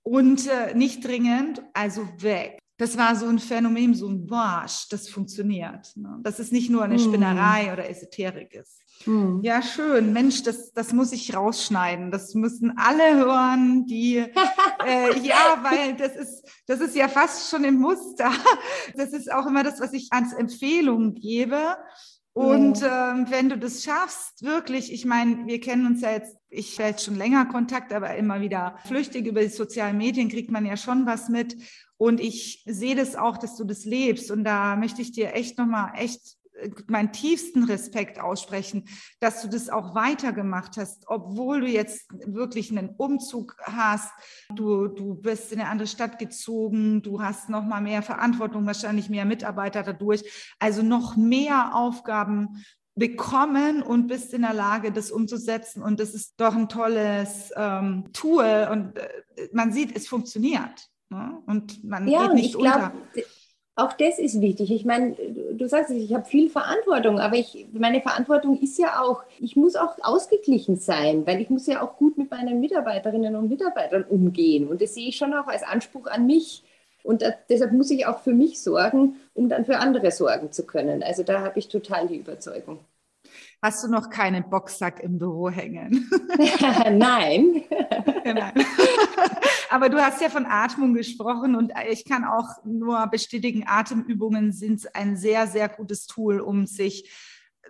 [0.02, 2.58] und äh, nicht dringend, also weg.
[2.78, 5.92] Das war so ein Phänomen, so ein Wasch, das funktioniert.
[5.96, 6.18] Ne?
[6.22, 7.04] Dass es nicht nur eine hm.
[7.04, 7.72] Spinnerei mm.
[7.72, 8.80] oder Esoterik ist.
[9.06, 9.40] Mm.
[9.42, 10.12] Ja, schön.
[10.12, 12.10] Mensch, das, das muss ich rausschneiden.
[12.10, 14.16] Das müssen alle hören, die,
[14.86, 18.32] äh, ja, weil das ist, das ist ja fast schon im Muster.
[18.96, 21.76] Das ist auch immer das, was ich als Empfehlung gebe.
[22.34, 23.12] Und ja.
[23.12, 27.04] ähm, wenn du das schaffst, wirklich, ich meine, wir kennen uns ja jetzt, ich jetzt
[27.04, 31.04] schon länger Kontakt, aber immer wieder flüchtig über die sozialen Medien kriegt man ja schon
[31.04, 31.56] was mit.
[32.02, 34.32] Und ich sehe das auch, dass du das lebst.
[34.32, 36.36] Und da möchte ich dir echt nochmal echt
[36.88, 38.88] meinen tiefsten Respekt aussprechen,
[39.20, 44.10] dass du das auch weitergemacht hast, obwohl du jetzt wirklich einen Umzug hast.
[44.52, 49.08] Du, du bist in eine andere Stadt gezogen, du hast noch mal mehr Verantwortung, wahrscheinlich
[49.08, 50.24] mehr Mitarbeiter dadurch,
[50.58, 52.64] also noch mehr Aufgaben
[52.96, 55.84] bekommen und bist in der Lage, das umzusetzen.
[55.84, 58.68] Und das ist doch ein tolles ähm, Tool.
[58.72, 60.91] Und äh, man sieht, es funktioniert.
[61.12, 61.38] Ne?
[61.46, 62.92] Und man ja, geht nicht ich unter.
[63.12, 63.24] Glaub,
[63.74, 64.70] auch das ist wichtig.
[64.70, 65.14] Ich meine,
[65.52, 69.76] du sagst ich habe viel Verantwortung, aber ich, meine Verantwortung ist ja auch, ich muss
[69.76, 74.68] auch ausgeglichen sein, weil ich muss ja auch gut mit meinen Mitarbeiterinnen und Mitarbeitern umgehen.
[74.68, 76.64] Und das sehe ich schon auch als Anspruch an mich.
[77.02, 80.66] Und das, deshalb muss ich auch für mich sorgen, um dann für andere sorgen zu
[80.66, 81.02] können.
[81.02, 82.80] Also da habe ich total die Überzeugung.
[83.62, 86.10] Hast du noch keinen Boxsack im Büro hängen?
[86.90, 87.62] Nein.
[88.24, 88.52] Nein.
[89.72, 94.94] Aber du hast ja von Atmung gesprochen und ich kann auch nur bestätigen, Atemübungen sind
[94.94, 97.10] ein sehr, sehr gutes Tool, um sich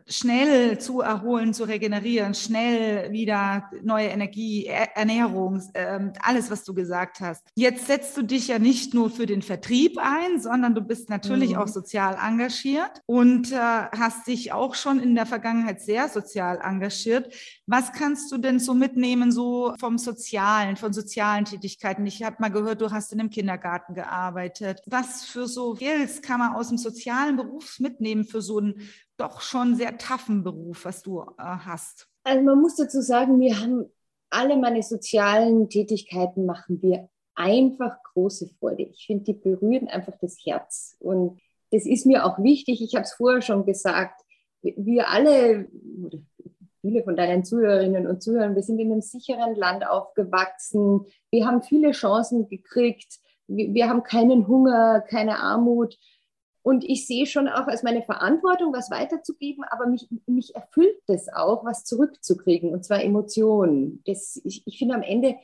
[0.07, 7.21] schnell zu erholen, zu regenerieren, schnell wieder neue Energie, Ernährung, ähm, alles, was du gesagt
[7.21, 7.47] hast.
[7.55, 11.51] Jetzt setzt du dich ja nicht nur für den Vertrieb ein, sondern du bist natürlich
[11.51, 11.57] mhm.
[11.57, 17.33] auch sozial engagiert und äh, hast dich auch schon in der Vergangenheit sehr sozial engagiert.
[17.67, 22.07] Was kannst du denn so mitnehmen, so vom Sozialen, von sozialen Tätigkeiten?
[22.07, 24.81] Ich habe mal gehört, du hast in einem Kindergarten gearbeitet.
[24.87, 28.81] Was für so Skills kann man aus dem sozialen Beruf mitnehmen für so einen
[29.17, 32.09] doch schon sehr taffen Beruf, was du äh, hast.
[32.25, 33.87] Also man muss dazu sagen, wir haben
[34.31, 38.85] alle meine sozialen Tätigkeiten machen wir einfach große Freude.
[38.85, 40.97] Ich finde, die berühren einfach das Herz.
[41.01, 42.83] Und das ist mir auch wichtig.
[42.83, 44.23] Ich habe es vorher schon gesagt.
[44.63, 45.69] Wir alle,
[46.81, 51.07] viele von deinen Zuhörerinnen und Zuhörern, wir sind in einem sicheren Land aufgewachsen.
[51.31, 53.19] Wir haben viele Chancen gekriegt.
[53.49, 55.99] Wir, wir haben keinen Hunger, keine Armut.
[56.63, 61.29] Und ich sehe schon auch als meine Verantwortung, was weiterzugeben, aber mich, mich erfüllt das
[61.29, 64.03] auch, was zurückzukriegen, und zwar Emotionen.
[64.07, 65.37] Das, ich, ich finde am Ende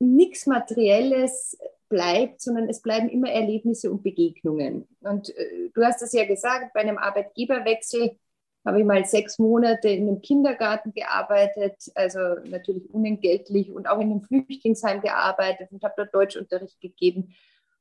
[0.00, 1.56] nichts Materielles
[1.88, 4.88] bleibt, sondern es bleiben immer Erlebnisse und Begegnungen.
[5.00, 8.18] Und äh, du hast es ja gesagt, bei einem Arbeitgeberwechsel
[8.66, 14.10] habe ich mal sechs Monate in einem Kindergarten gearbeitet, also natürlich unentgeltlich und auch in
[14.10, 17.32] einem Flüchtlingsheim gearbeitet und habe dort Deutschunterricht gegeben.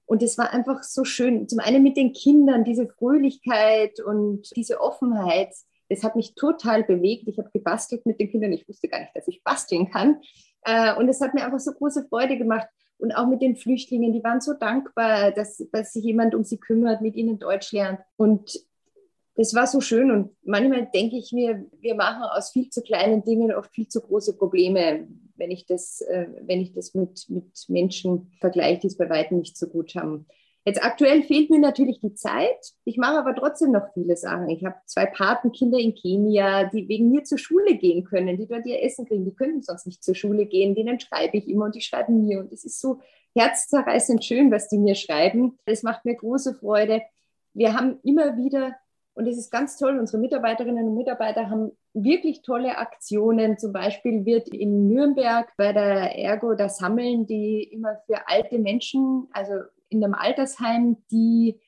[0.05, 1.47] Und es war einfach so schön.
[1.47, 5.53] Zum einen mit den Kindern, diese Fröhlichkeit und diese Offenheit.
[5.89, 7.27] Das hat mich total bewegt.
[7.27, 8.53] Ich habe gebastelt mit den Kindern.
[8.53, 10.21] Ich wusste gar nicht, dass ich basteln kann.
[10.63, 12.67] Äh, und es hat mir einfach so große Freude gemacht.
[12.97, 16.57] Und auch mit den Flüchtlingen, die waren so dankbar, dass, dass sich jemand um sie
[16.57, 17.99] kümmert, mit ihnen Deutsch lernt.
[18.15, 18.59] Und
[19.35, 20.11] das war so schön.
[20.11, 24.01] Und manchmal denke ich mir, wir machen aus viel zu kleinen Dingen oft viel zu
[24.01, 28.97] große Probleme wenn ich das, äh, wenn ich das mit, mit Menschen vergleiche, die es
[28.97, 30.25] bei weitem nicht so gut haben.
[30.67, 32.73] Jetzt aktuell fehlt mir natürlich die Zeit.
[32.85, 34.49] Ich mache aber trotzdem noch viele Sachen.
[34.49, 38.65] Ich habe zwei Patenkinder in Kenia, die wegen mir zur Schule gehen können, die dort
[38.65, 39.25] ihr Essen kriegen.
[39.25, 40.73] Die können sonst nicht zur Schule gehen.
[40.73, 42.39] Denen schreibe ich immer und die schreiben mir.
[42.39, 42.99] Und es ist so
[43.35, 45.59] herzzerreißend schön, was die mir schreiben.
[45.65, 47.03] Das macht mir große Freude.
[47.53, 48.75] Wir haben immer wieder
[49.13, 49.99] und es ist ganz toll.
[49.99, 53.57] Unsere Mitarbeiterinnen und Mitarbeiter haben wirklich tolle Aktionen.
[53.57, 59.27] Zum Beispiel wird in Nürnberg bei der Ergo das Sammeln, die immer für alte Menschen,
[59.31, 59.53] also
[59.89, 61.59] in einem Altersheim, die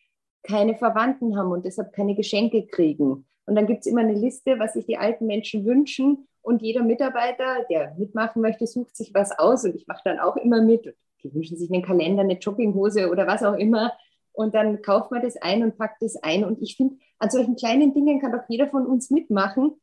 [0.44, 3.26] keine Verwandten haben und deshalb keine Geschenke kriegen.
[3.46, 6.28] Und dann gibt es immer eine Liste, was sich die alten Menschen wünschen.
[6.42, 9.64] Und jeder Mitarbeiter, der mitmachen möchte, sucht sich was aus.
[9.64, 10.94] Und ich mache dann auch immer mit.
[11.24, 13.94] Die wünschen sich einen Kalender, eine Jogginghose oder was auch immer.
[14.34, 16.44] Und dann kauft man das ein und packt das ein.
[16.44, 19.80] Und ich finde, an solchen kleinen Dingen kann doch jeder von uns mitmachen.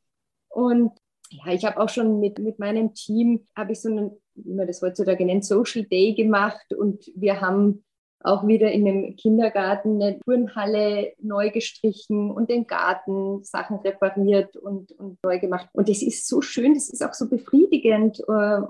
[0.55, 0.93] Und
[1.31, 4.67] ja, ich habe auch schon mit, mit meinem Team, habe ich so einen, wie man
[4.67, 6.73] das heutzutage nennt, Social Day gemacht.
[6.75, 7.85] Und wir haben
[8.21, 14.93] auch wieder in dem Kindergarten eine Turnhalle neu gestrichen und den Garten Sachen repariert und,
[14.93, 15.69] und neu gemacht.
[15.73, 18.61] Und das ist so schön, das ist auch so befriedigend, äh,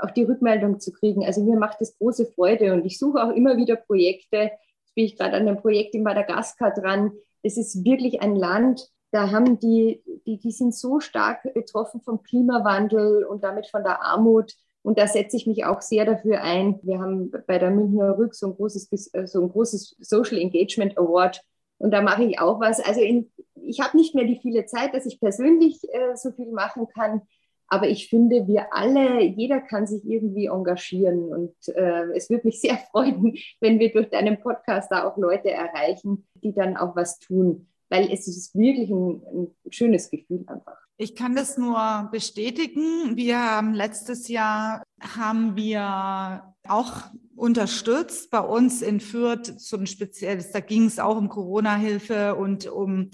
[0.00, 1.24] auch die Rückmeldung zu kriegen.
[1.24, 4.50] Also mir macht das große Freude und ich suche auch immer wieder Projekte,
[4.94, 7.12] bin ich gerade an einem Projekt in Madagaskar dran.
[7.42, 12.24] Es ist wirklich ein Land, da haben die, die, die sind so stark betroffen vom
[12.24, 14.54] Klimawandel und damit von der Armut.
[14.82, 16.80] Und da setze ich mich auch sehr dafür ein.
[16.82, 20.98] Wir haben bei der Münchner Rück so ein großes, äh, so ein großes Social Engagement
[20.98, 21.40] Award.
[21.78, 22.80] Und da mache ich auch was.
[22.80, 26.50] Also in, ich habe nicht mehr die viele Zeit, dass ich persönlich äh, so viel
[26.50, 27.22] machen kann.
[27.68, 31.32] Aber ich finde, wir alle, jeder kann sich irgendwie engagieren.
[31.32, 35.52] Und äh, es würde mich sehr freuen, wenn wir durch deinen Podcast da auch Leute
[35.52, 37.68] erreichen, die dann auch was tun.
[37.94, 40.78] Weil es ist wirklich ein, ein schönes Gefühl einfach.
[40.96, 43.16] Ich kann das nur bestätigen.
[43.16, 46.92] Wir haben letztes Jahr haben wir auch
[47.36, 52.66] unterstützt bei uns in Fürth so ein spezielles, da ging es auch um Corona-Hilfe und
[52.66, 53.10] um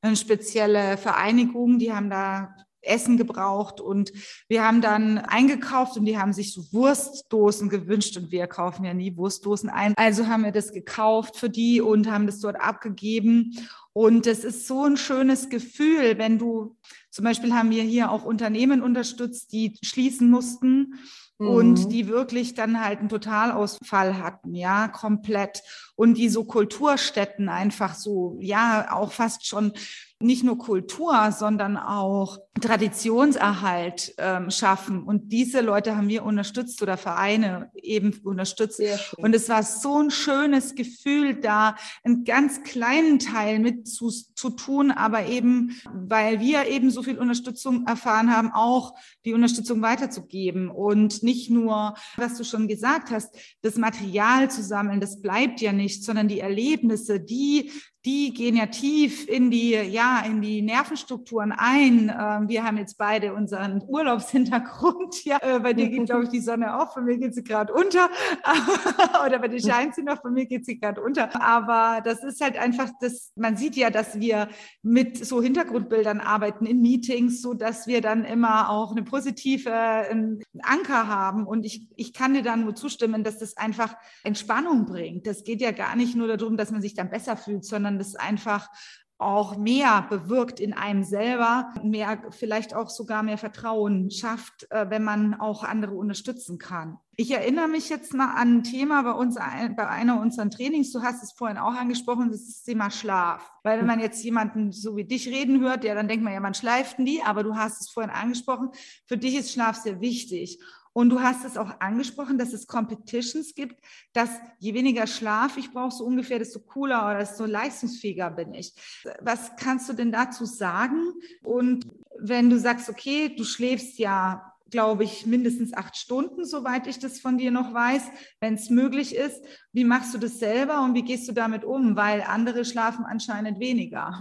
[0.00, 2.54] eine spezielle Vereinigung, die haben da
[2.86, 4.12] Essen gebraucht und
[4.48, 8.94] wir haben dann eingekauft und die haben sich so Wurstdosen gewünscht und wir kaufen ja
[8.94, 9.94] nie Wurstdosen ein.
[9.96, 13.56] Also haben wir das gekauft für die und haben das dort abgegeben.
[13.94, 16.76] Und es ist so ein schönes Gefühl, wenn du,
[17.10, 20.94] zum Beispiel haben wir hier auch Unternehmen unterstützt, die schließen mussten
[21.38, 21.88] und mhm.
[21.88, 25.62] die wirklich dann halt einen Totalausfall hatten, ja, komplett.
[25.94, 29.72] Und die so Kulturstätten einfach so, ja, auch fast schon
[30.20, 35.02] nicht nur Kultur, sondern auch Traditionserhalt ähm, schaffen.
[35.02, 38.80] Und diese Leute haben wir unterstützt oder Vereine eben unterstützt.
[39.16, 44.50] Und es war so ein schönes Gefühl, da einen ganz kleinen Teil mit zu, zu
[44.50, 50.70] tun, aber eben, weil wir eben so viel Unterstützung erfahren haben, auch die Unterstützung weiterzugeben.
[50.70, 55.72] Und nicht nur, was du schon gesagt hast, das Material zu sammeln, das bleibt ja
[55.72, 57.72] nicht, sondern die Erlebnisse, die
[58.04, 62.10] die gehen ja tief in die, ja, in die Nervenstrukturen ein.
[62.10, 64.94] Ähm, wir haben jetzt beide unseren Urlaubshintergrund.
[65.24, 67.72] Ja, äh, bei dir geht, glaube ich, die Sonne auf, bei mir geht sie gerade
[67.72, 68.10] unter.
[69.26, 71.40] Oder bei dir scheint sie noch, bei mir geht sie gerade unter.
[71.40, 74.48] Aber das ist halt einfach, das, man sieht ja, dass wir
[74.82, 79.70] mit so Hintergrundbildern arbeiten in Meetings, so dass wir dann immer auch eine positive
[80.10, 81.46] ähm, Anker haben.
[81.46, 85.26] Und ich, ich kann dir da nur zustimmen, dass das einfach Entspannung bringt.
[85.26, 87.98] Das geht ja gar nicht nur darum, dass man sich dann besser fühlt, sondern sondern
[87.98, 88.68] das einfach
[89.16, 95.04] auch mehr bewirkt in einem selber, mehr, vielleicht auch sogar mehr Vertrauen schafft, äh, wenn
[95.04, 96.98] man auch andere unterstützen kann.
[97.16, 100.90] Ich erinnere mich jetzt mal an ein Thema bei uns, bei einer unserer Trainings.
[100.90, 103.52] Du hast es vorhin auch angesprochen, das ist das Thema Schlaf.
[103.62, 106.40] Weil wenn man jetzt jemanden so wie dich reden hört, ja, dann denkt man ja,
[106.40, 108.70] man schleift nie, aber du hast es vorhin angesprochen.
[109.06, 110.58] Für dich ist Schlaf sehr wichtig.
[110.94, 114.30] Und du hast es auch angesprochen, dass es Competitions gibt, dass
[114.60, 118.72] je weniger Schlaf ich brauche, so ungefähr, desto cooler oder desto leistungsfähiger bin ich.
[119.20, 121.02] Was kannst du denn dazu sagen?
[121.42, 121.86] Und
[122.18, 127.20] wenn du sagst, okay, du schläfst ja glaube ich, mindestens acht Stunden, soweit ich das
[127.20, 129.44] von dir noch weiß, wenn es möglich ist.
[129.72, 131.94] Wie machst du das selber und wie gehst du damit um?
[131.94, 134.18] Weil andere schlafen anscheinend weniger.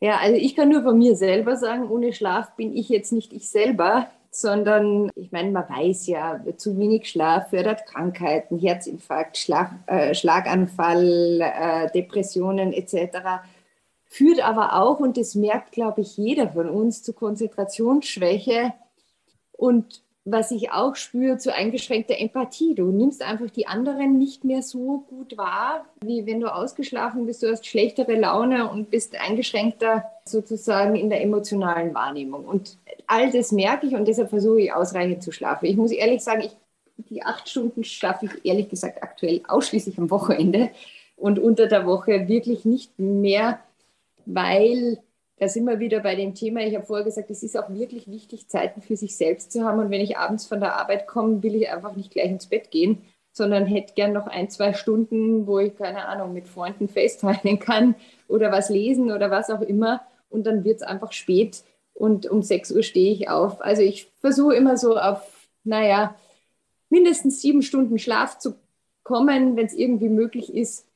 [0.00, 3.32] Ja, also ich kann nur von mir selber sagen, ohne Schlaf bin ich jetzt nicht
[3.32, 9.72] ich selber sondern ich meine, man weiß ja, zu wenig Schlaf fördert Krankheiten, Herzinfarkt, Schlag,
[9.86, 13.42] äh, Schlaganfall, äh, Depressionen etc.
[14.04, 18.72] Führt aber auch, und das merkt, glaube ich, jeder von uns, zu Konzentrationsschwäche
[19.52, 22.74] und was ich auch spüre, zu eingeschränkter Empathie.
[22.74, 27.42] Du nimmst einfach die anderen nicht mehr so gut wahr, wie wenn du ausgeschlafen bist.
[27.42, 32.44] Du hast schlechtere Laune und bist eingeschränkter sozusagen in der emotionalen Wahrnehmung.
[32.44, 35.66] Und all das merke ich und deshalb versuche ich ausreichend zu schlafen.
[35.66, 36.56] Ich muss ehrlich sagen, ich,
[37.08, 40.70] die acht Stunden schlafe ich ehrlich gesagt aktuell ausschließlich am Wochenende
[41.16, 43.60] und unter der Woche wirklich nicht mehr,
[44.26, 44.98] weil
[45.38, 46.60] da sind wir wieder bei dem Thema.
[46.60, 49.78] Ich habe vorher gesagt, es ist auch wirklich wichtig, Zeiten für sich selbst zu haben.
[49.78, 52.70] Und wenn ich abends von der Arbeit komme, will ich einfach nicht gleich ins Bett
[52.70, 57.58] gehen, sondern hätte gern noch ein, zwei Stunden, wo ich, keine Ahnung, mit Freunden FaceTimen
[57.60, 57.94] kann
[58.26, 60.00] oder was lesen oder was auch immer.
[60.28, 61.62] Und dann wird es einfach spät
[61.94, 63.60] und um 6 Uhr stehe ich auf.
[63.60, 66.14] Also ich versuche immer so auf, naja,
[66.90, 68.54] mindestens sieben Stunden Schlaf zu
[69.02, 70.86] kommen, wenn es irgendwie möglich ist.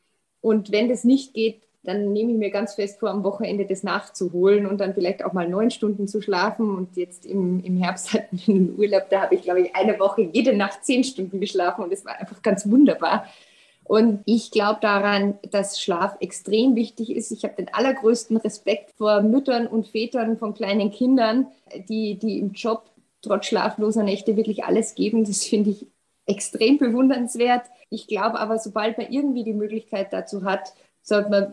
[0.40, 3.83] Und wenn das nicht geht, dann nehme ich mir ganz fest vor, am Wochenende das
[3.83, 6.77] nachzuholen und dann vielleicht auch mal neun Stunden zu schlafen.
[6.77, 9.99] Und jetzt im, im Herbst hatten wir einen Urlaub, da habe ich, glaube ich, eine
[9.99, 13.27] Woche jede Nacht zehn Stunden geschlafen und es war einfach ganz wunderbar.
[13.85, 17.33] Und ich glaube daran, dass Schlaf extrem wichtig ist.
[17.33, 21.49] Ich habe den allergrößten Respekt vor Müttern und Vätern von kleinen Kindern,
[21.88, 22.85] die, die im Job
[23.23, 25.25] trotz schlafloser Nächte wirklich alles geben.
[25.25, 25.87] Das finde ich
[26.27, 27.66] extrem bewundernswert.
[27.90, 31.53] Ich glaube aber, sobald man irgendwie die Möglichkeit dazu hat, sollte man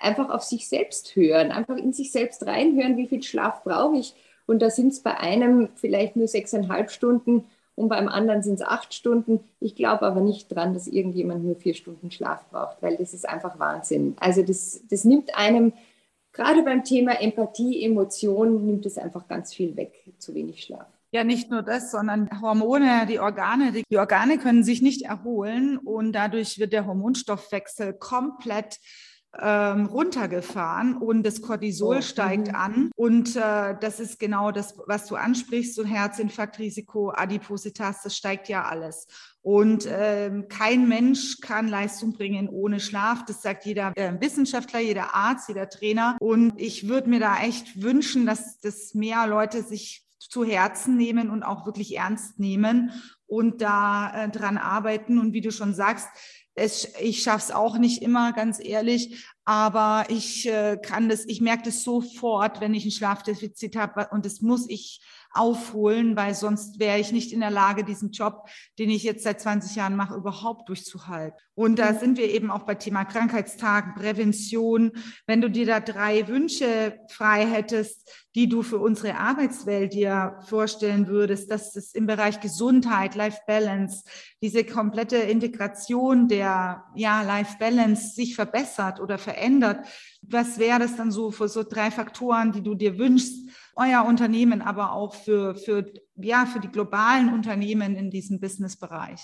[0.00, 4.14] einfach auf sich selbst hören, einfach in sich selbst reinhören, wie viel Schlaf brauche ich.
[4.46, 7.44] Und da sind es bei einem vielleicht nur sechseinhalb Stunden
[7.76, 9.40] und beim anderen sind es acht Stunden.
[9.58, 13.28] Ich glaube aber nicht dran, dass irgendjemand nur vier Stunden Schlaf braucht, weil das ist
[13.28, 14.16] einfach Wahnsinn.
[14.20, 15.72] Also das, das nimmt einem,
[16.32, 20.86] gerade beim Thema Empathie, Emotionen, nimmt es einfach ganz viel weg, zu wenig Schlaf.
[21.12, 25.76] Ja, nicht nur das, sondern Hormone, die Organe, die, die Organe können sich nicht erholen
[25.78, 28.78] und dadurch wird der Hormonstoffwechsel komplett
[29.38, 32.54] ähm, runtergefahren und das Cortisol oh, steigt mhm.
[32.54, 32.90] an.
[32.96, 38.64] Und äh, das ist genau das, was du ansprichst, so Herzinfarktrisiko, Adipositas, das steigt ja
[38.64, 39.06] alles.
[39.42, 43.24] Und ähm, kein Mensch kann Leistung bringen ohne Schlaf.
[43.24, 46.16] Das sagt jeder äh, Wissenschaftler, jeder Arzt, jeder Trainer.
[46.20, 51.30] Und ich würde mir da echt wünschen, dass, dass mehr Leute sich zu Herzen nehmen
[51.30, 52.92] und auch wirklich ernst nehmen
[53.26, 55.18] und da äh, dran arbeiten.
[55.18, 56.08] Und wie du schon sagst,
[56.54, 61.40] es, ich schaffe es auch nicht immer, ganz ehrlich, aber ich äh, kann das, ich
[61.40, 65.00] merke das sofort, wenn ich ein Schlafdefizit habe und das muss ich
[65.32, 68.48] aufholen, weil sonst wäre ich nicht in der Lage, diesen Job,
[68.78, 71.38] den ich jetzt seit 20 Jahren mache, überhaupt durchzuhalten.
[71.54, 74.92] Und da sind wir eben auch bei Thema Krankheitstagen, Prävention.
[75.26, 81.06] Wenn du dir da drei Wünsche frei hättest, die du für unsere Arbeitswelt dir vorstellen
[81.06, 84.04] würdest, dass es im Bereich Gesundheit, Life Balance,
[84.40, 89.39] diese komplette Integration der ja, Life Balance sich verbessert oder verändert,
[90.22, 94.62] was wäre das dann so für so drei Faktoren, die du dir wünschst, euer Unternehmen,
[94.62, 99.20] aber auch für, für, ja, für die globalen Unternehmen in diesem Businessbereich?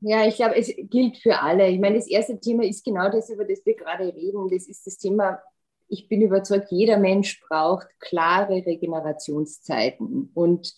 [0.00, 1.68] Ja, ich glaube, es gilt für alle.
[1.68, 4.48] Ich meine, das erste Thema ist genau das, über das wir gerade reden.
[4.50, 5.40] Das ist das Thema,
[5.88, 10.30] ich bin überzeugt, jeder Mensch braucht klare Regenerationszeiten.
[10.34, 10.74] Und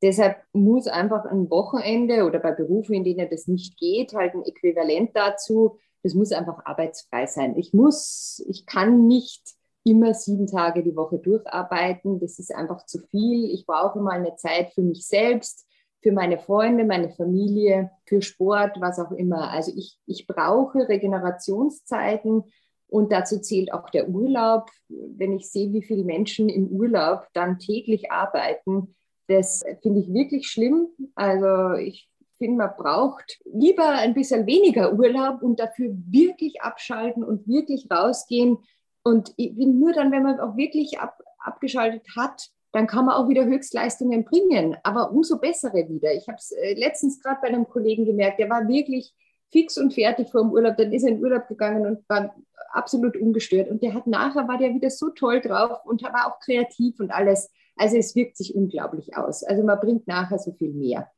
[0.00, 4.44] deshalb muss einfach ein Wochenende oder bei Berufen, in denen das nicht geht, halt ein
[4.44, 7.56] Äquivalent dazu, das muss einfach arbeitsfrei sein.
[7.58, 9.42] Ich muss, ich kann nicht
[9.82, 12.20] immer sieben Tage die Woche durcharbeiten.
[12.20, 13.50] Das ist einfach zu viel.
[13.52, 15.66] Ich brauche mal eine Zeit für mich selbst,
[16.02, 19.50] für meine Freunde, meine Familie, für Sport, was auch immer.
[19.50, 22.44] Also ich, ich brauche Regenerationszeiten
[22.86, 24.70] und dazu zählt auch der Urlaub.
[24.88, 28.94] Wenn ich sehe, wie viele Menschen im Urlaub dann täglich arbeiten,
[29.26, 30.86] das finde ich wirklich schlimm.
[31.16, 37.46] Also ich finde, man braucht lieber ein bisschen weniger Urlaub und dafür wirklich abschalten und
[37.46, 38.58] wirklich rausgehen.
[39.02, 43.46] Und nur dann, wenn man auch wirklich ab, abgeschaltet hat, dann kann man auch wieder
[43.46, 46.12] Höchstleistungen bringen, aber umso bessere wieder.
[46.12, 49.14] Ich habe es äh, letztens gerade bei einem Kollegen gemerkt, der war wirklich
[49.50, 52.34] fix und fertig vor dem Urlaub, dann ist er in Urlaub gegangen und war
[52.72, 53.70] absolut ungestört.
[53.70, 57.10] Und der hat nachher, war der wieder so toll drauf und war auch kreativ und
[57.10, 57.50] alles.
[57.76, 59.42] Also es wirkt sich unglaublich aus.
[59.42, 61.10] Also man bringt nachher so viel mehr.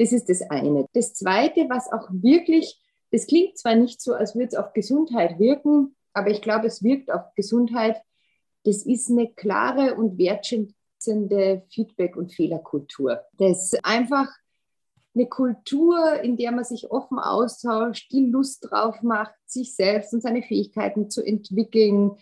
[0.00, 0.86] Das ist das eine.
[0.94, 2.80] Das zweite, was auch wirklich,
[3.10, 6.82] das klingt zwar nicht so, als würde es auf Gesundheit wirken, aber ich glaube, es
[6.82, 8.00] wirkt auf Gesundheit.
[8.64, 13.20] Das ist eine klare und wertschätzende Feedback- und Fehlerkultur.
[13.36, 14.26] Das ist einfach
[15.14, 20.22] eine Kultur, in der man sich offen austauscht, die Lust drauf macht, sich selbst und
[20.22, 22.12] seine Fähigkeiten zu entwickeln.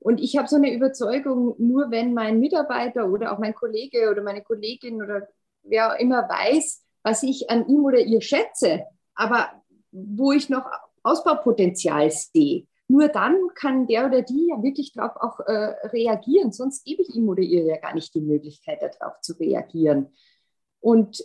[0.00, 4.20] Und ich habe so eine Überzeugung, nur wenn mein Mitarbeiter oder auch mein Kollege oder
[4.20, 5.28] meine Kollegin oder
[5.62, 8.84] wer auch immer weiß, was ich an ihm oder ihr schätze,
[9.14, 9.48] aber
[9.92, 10.66] wo ich noch
[11.02, 12.66] Ausbaupotenzial sehe.
[12.88, 17.14] Nur dann kann der oder die ja wirklich darauf auch äh, reagieren, sonst gebe ich
[17.14, 20.08] ihm oder ihr ja gar nicht die Möglichkeit, darauf zu reagieren.
[20.80, 21.24] Und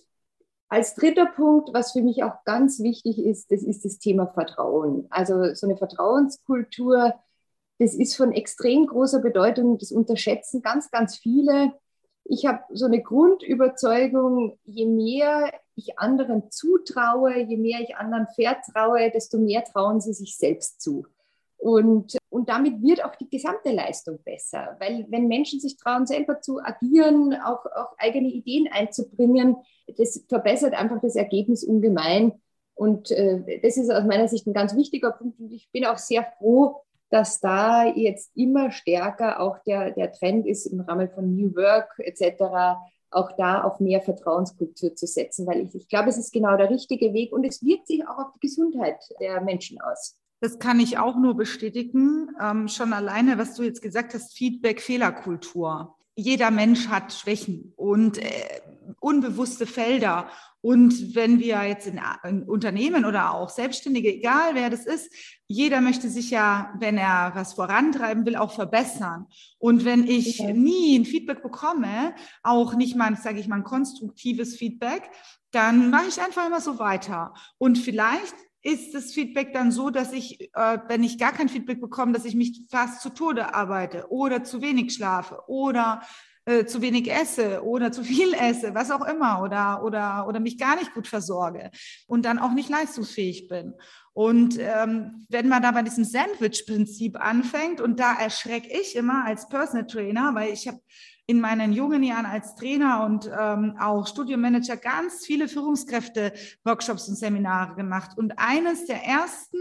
[0.70, 5.08] als dritter Punkt, was für mich auch ganz wichtig ist, das ist das Thema Vertrauen.
[5.10, 7.14] Also so eine Vertrauenskultur,
[7.80, 11.74] das ist von extrem großer Bedeutung, das unterschätzen ganz, ganz viele.
[12.28, 19.12] Ich habe so eine Grundüberzeugung, je mehr ich anderen zutraue, je mehr ich anderen vertraue,
[19.12, 21.06] desto mehr trauen sie sich selbst zu.
[21.58, 26.42] Und, und damit wird auch die gesamte Leistung besser, weil wenn Menschen sich trauen, selber
[26.42, 29.58] zu agieren, auch, auch eigene Ideen einzubringen,
[29.98, 32.34] das verbessert einfach das Ergebnis ungemein.
[32.76, 35.40] Und äh, das ist aus meiner Sicht ein ganz wichtiger Punkt.
[35.40, 40.48] Und ich bin auch sehr froh, dass da jetzt immer stärker auch der, der Trend
[40.48, 42.80] ist im Rahmen von New Work etc.,
[43.12, 46.70] auch da auf mehr Vertrauenskultur zu setzen, weil ich, ich glaube, es ist genau der
[46.70, 50.18] richtige Weg und es wirkt sich auch auf die Gesundheit der Menschen aus.
[50.42, 52.30] Das kann ich auch nur bestätigen.
[52.42, 55.96] Ähm, schon alleine, was du jetzt gesagt hast, Feedback, Fehlerkultur.
[56.18, 58.62] Jeder Mensch hat Schwächen und äh,
[59.00, 60.30] unbewusste Felder.
[60.62, 65.14] Und wenn wir jetzt in, in, Unternehmen oder auch Selbstständige, egal wer das ist,
[65.48, 69.28] jeder möchte sich ja, wenn er was vorantreiben will, auch verbessern.
[69.60, 70.54] Und wenn ich okay.
[70.54, 75.04] nie ein Feedback bekomme, auch nicht mal, sage ich mal, ein konstruktives Feedback,
[75.52, 77.34] dann mache ich einfach immer so weiter.
[77.58, 81.80] Und vielleicht ist das Feedback dann so, dass ich, äh, wenn ich gar kein Feedback
[81.80, 86.02] bekomme, dass ich mich fast zu Tode arbeite oder zu wenig schlafe oder
[86.46, 90.58] äh, zu wenig esse oder zu viel esse, was auch immer, oder, oder, oder mich
[90.58, 91.72] gar nicht gut versorge
[92.08, 93.74] und dann auch nicht leistungsfähig bin.
[94.14, 99.50] Und ähm, wenn man da bei diesem Sandwich-Prinzip anfängt, und da erschrecke ich immer als
[99.50, 100.80] Personal Trainer, weil ich habe
[101.28, 107.76] in meinen jungen Jahren als Trainer und ähm, auch Studiomanager ganz viele Führungskräfte-Workshops und Seminare
[107.76, 108.12] gemacht.
[108.18, 109.58] Und eines der ersten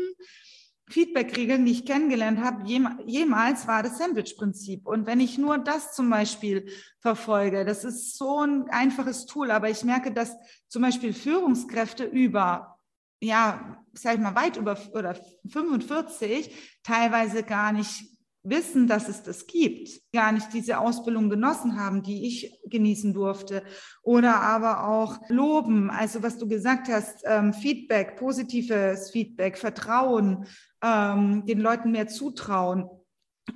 [0.91, 4.87] Feedback-Regeln, ich kennengelernt habe, jemals war das Sandwich-Prinzip.
[4.87, 6.69] Und wenn ich nur das zum Beispiel
[7.01, 10.37] verfolge, das ist so ein einfaches Tool, aber ich merke, dass
[10.69, 12.79] zum Beispiel Führungskräfte über,
[13.21, 15.17] ja, sag ich mal, weit über oder
[15.47, 16.51] 45
[16.83, 18.05] teilweise gar nicht
[18.45, 23.63] wissen, dass es das gibt, gar nicht diese Ausbildung genossen haben, die ich genießen durfte.
[24.03, 30.47] Oder aber auch loben, also was du gesagt hast, ähm, Feedback, positives Feedback, Vertrauen,
[30.85, 32.89] ähm, den Leuten mehr zutrauen.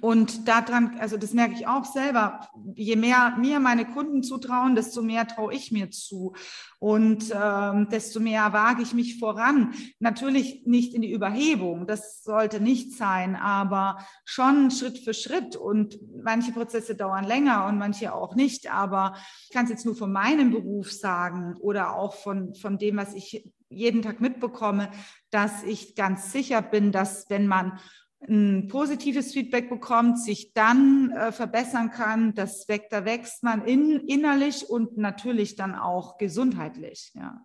[0.03, 5.01] Und daran, also das merke ich auch selber, je mehr mir meine Kunden zutrauen, desto
[5.01, 6.35] mehr traue ich mir zu
[6.79, 9.72] und ähm, desto mehr wage ich mich voran.
[9.99, 15.57] Natürlich nicht in die Überhebung, das sollte nicht sein, aber schon Schritt für Schritt.
[15.57, 18.70] Und manche Prozesse dauern länger und manche auch nicht.
[18.70, 22.99] Aber ich kann es jetzt nur von meinem Beruf sagen oder auch von, von dem,
[22.99, 24.91] was ich jeden Tag mitbekomme,
[25.31, 27.79] dass ich ganz sicher bin, dass wenn man
[28.26, 34.01] ein positives Feedback bekommt, sich dann äh, verbessern kann, das wächst, da wächst man in,
[34.01, 37.12] innerlich und natürlich dann auch gesundheitlich.
[37.14, 37.41] Ja.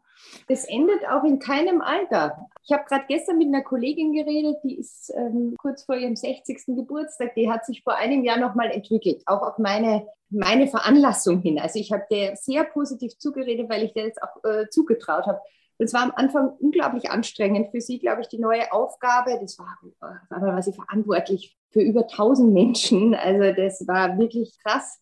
[0.47, 2.47] Das endet auch in keinem Alter.
[2.63, 6.75] Ich habe gerade gestern mit einer Kollegin geredet, die ist ähm, kurz vor ihrem 60.
[6.75, 11.59] Geburtstag, die hat sich vor einem Jahr nochmal entwickelt, auch auf meine, meine Veranlassung hin.
[11.59, 15.39] Also ich habe der sehr positiv zugeredet, weil ich der jetzt auch äh, zugetraut habe.
[15.77, 19.37] Das war am Anfang unglaublich anstrengend für sie, glaube ich, die neue Aufgabe.
[19.41, 23.15] Das war, war, war sie verantwortlich für über 1000 Menschen.
[23.15, 24.99] Also das war wirklich krass.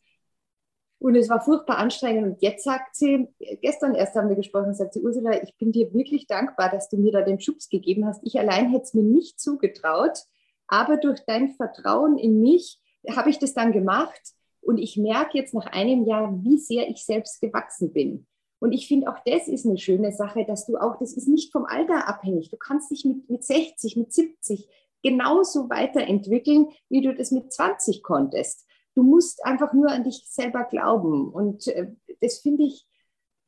[1.02, 2.26] Und es war furchtbar anstrengend.
[2.26, 3.28] Und jetzt sagt sie,
[3.62, 6.98] gestern erst haben wir gesprochen, sagt sie, Ursula, ich bin dir wirklich dankbar, dass du
[6.98, 8.22] mir da den Schubs gegeben hast.
[8.24, 10.20] Ich allein hätte es mir nicht zugetraut.
[10.68, 14.22] Aber durch dein Vertrauen in mich habe ich das dann gemacht.
[14.62, 18.28] Und ich merke jetzt nach einem Jahr, wie sehr ich selbst gewachsen bin.
[18.62, 21.51] Und ich finde auch das ist eine schöne Sache, dass du auch, das ist nicht
[21.51, 22.51] vom Alter abhängig.
[22.51, 24.70] Du kannst dich mit, mit 60, mit 70
[25.01, 28.68] genauso weiterentwickeln, wie du das mit 20 konntest.
[28.93, 31.30] Du musst einfach nur an dich selber glauben.
[31.30, 31.88] Und äh,
[32.22, 32.86] das finde ich,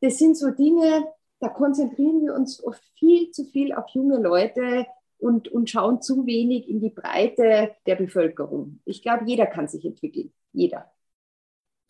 [0.02, 1.08] das sind so Dinge,
[1.40, 4.88] da konzentrieren wir uns oft viel zu viel auf junge Leute
[5.20, 8.80] und, und schauen zu wenig in die Breite der Bevölkerung.
[8.84, 10.34] Ich glaube, jeder kann sich entwickeln.
[10.54, 10.92] Jeder.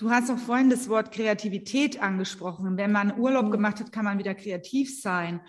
[0.04, 2.76] Du hast auch vorhin das Wort Kreativität angesprochen.
[2.76, 3.52] Wenn man Urlaub mhm.
[3.52, 5.40] gemacht hat, kann man wieder kreativ sein.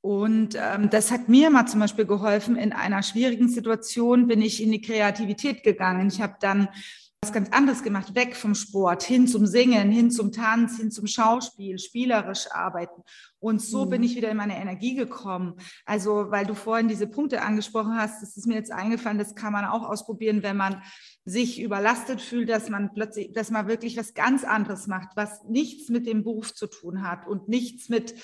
[0.00, 2.56] Und ähm, das hat mir mal zum Beispiel geholfen.
[2.56, 6.08] In einer schwierigen Situation bin ich in die Kreativität gegangen.
[6.08, 6.68] Ich habe dann
[7.24, 11.06] was ganz anderes gemacht, weg vom Sport, hin zum Singen, hin zum Tanz, hin zum
[11.06, 13.02] Schauspiel, spielerisch arbeiten.
[13.38, 13.90] Und so mhm.
[13.90, 15.54] bin ich wieder in meine Energie gekommen.
[15.84, 19.52] Also, weil du vorhin diese Punkte angesprochen hast, das ist mir jetzt eingefallen, das kann
[19.52, 20.82] man auch ausprobieren, wenn man
[21.24, 25.88] sich überlastet fühlt, dass man plötzlich, dass man wirklich was ganz anderes macht, was nichts
[25.88, 28.14] mit dem Beruf zu tun hat und nichts mit,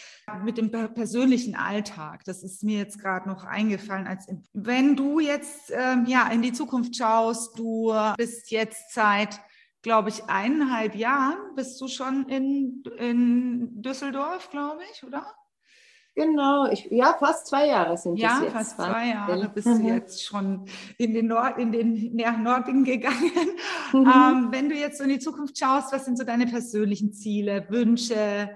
[0.45, 2.25] mit dem persönlichen Alltag.
[2.25, 4.07] Das ist mir jetzt gerade noch eingefallen.
[4.07, 9.41] Als wenn du jetzt ähm, ja in die Zukunft schaust, du bist jetzt seit
[9.83, 15.35] glaube ich, eineinhalb Jahren bist du schon in, in Düsseldorf, glaube ich, oder?
[16.19, 18.53] Genau, ich, ja, fast zwei Jahre sind ja, es jetzt.
[18.53, 19.83] Ja, fast zwei Jahre bist mhm.
[19.87, 20.65] du jetzt schon
[20.97, 23.31] in den, Nord, in den Norden gegangen.
[23.93, 24.01] Mhm.
[24.01, 27.67] Ähm, wenn du jetzt so in die Zukunft schaust, was sind so deine persönlichen Ziele,
[27.71, 28.51] Wünsche?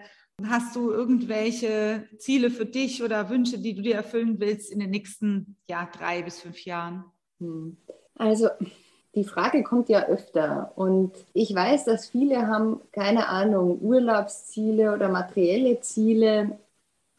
[0.44, 4.90] Hast du irgendwelche Ziele für dich oder Wünsche, die du dir erfüllen willst in den
[4.90, 7.04] nächsten ja, drei bis fünf Jahren?
[7.38, 7.76] Hm.
[8.16, 8.48] Also
[9.14, 15.08] die Frage kommt ja öfter und ich weiß, dass viele haben keine Ahnung, Urlaubsziele oder
[15.08, 16.58] materielle Ziele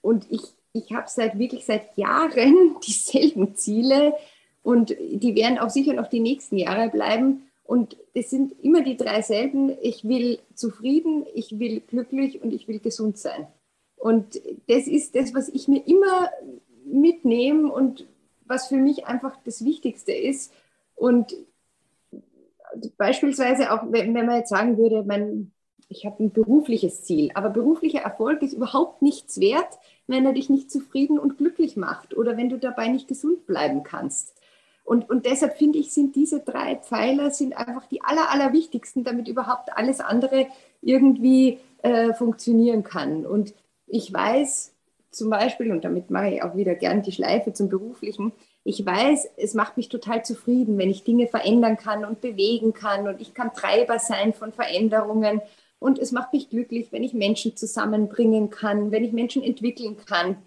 [0.04, 0.42] und ich,
[0.74, 4.14] ich habe seit wirklich seit Jahren dieselben Ziele
[4.62, 7.48] und die werden auch sicher noch die nächsten Jahre bleiben.
[7.64, 9.72] Und es sind immer die drei selben.
[9.82, 13.48] Ich will zufrieden, ich will glücklich und ich will gesund sein.
[13.96, 16.30] Und das ist das, was ich mir immer
[16.86, 18.06] mitnehme und
[18.46, 20.54] was für mich einfach das Wichtigste ist.
[20.96, 21.34] Und
[22.98, 25.54] beispielsweise auch, wenn man jetzt sagen würde, mein,
[25.88, 30.50] ich habe ein berufliches Ziel, aber beruflicher Erfolg ist überhaupt nichts wert, wenn er dich
[30.50, 34.34] nicht zufrieden und glücklich macht oder wenn du dabei nicht gesund bleiben kannst.
[34.84, 39.30] Und, und deshalb finde ich, sind diese drei Pfeiler sind einfach die aller, allerwichtigsten, damit
[39.30, 40.48] überhaupt alles andere
[40.82, 43.26] irgendwie äh, funktionieren kann.
[43.26, 43.54] Und
[43.88, 44.74] ich weiß
[45.12, 48.34] zum Beispiel, und damit mache ich auch wieder gern die Schleife zum Beruflichen,
[48.66, 53.08] ich weiß, es macht mich total zufrieden, wenn ich Dinge verändern kann und bewegen kann
[53.08, 55.42] und ich kann Treiber sein von Veränderungen
[55.84, 60.38] und es macht mich glücklich, wenn ich Menschen zusammenbringen kann, wenn ich Menschen entwickeln kann.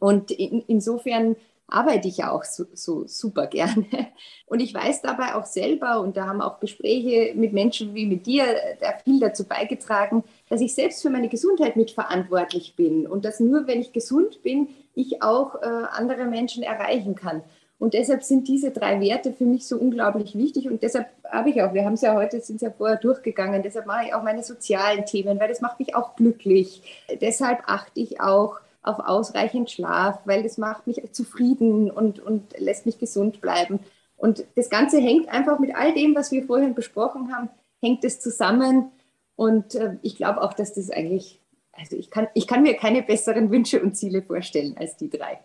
[0.00, 1.36] Und in, insofern
[1.68, 3.86] arbeite ich ja auch so, so, super gerne.
[4.46, 8.24] Und ich weiß dabei auch selber, und da haben auch Gespräche mit Menschen wie mit
[8.24, 8.46] dir
[8.80, 13.66] da viel dazu beigetragen, dass ich selbst für meine Gesundheit mitverantwortlich bin und dass nur,
[13.66, 17.42] wenn ich gesund bin, ich auch äh, andere Menschen erreichen kann.
[17.78, 20.68] Und deshalb sind diese drei Werte für mich so unglaublich wichtig.
[20.68, 23.62] Und deshalb habe ich auch, wir haben es ja heute, sind es ja vorher durchgegangen,
[23.62, 26.82] deshalb mache ich auch meine sozialen Themen, weil das macht mich auch glücklich.
[27.20, 32.86] Deshalb achte ich auch auf ausreichend Schlaf, weil das macht mich zufrieden und, und lässt
[32.86, 33.80] mich gesund bleiben.
[34.16, 37.48] Und das Ganze hängt einfach mit all dem, was wir vorhin besprochen haben,
[37.80, 38.90] hängt es zusammen.
[39.36, 41.40] Und äh, ich glaube auch, dass das eigentlich,
[41.72, 45.38] also ich kann, ich kann mir keine besseren Wünsche und Ziele vorstellen als die drei.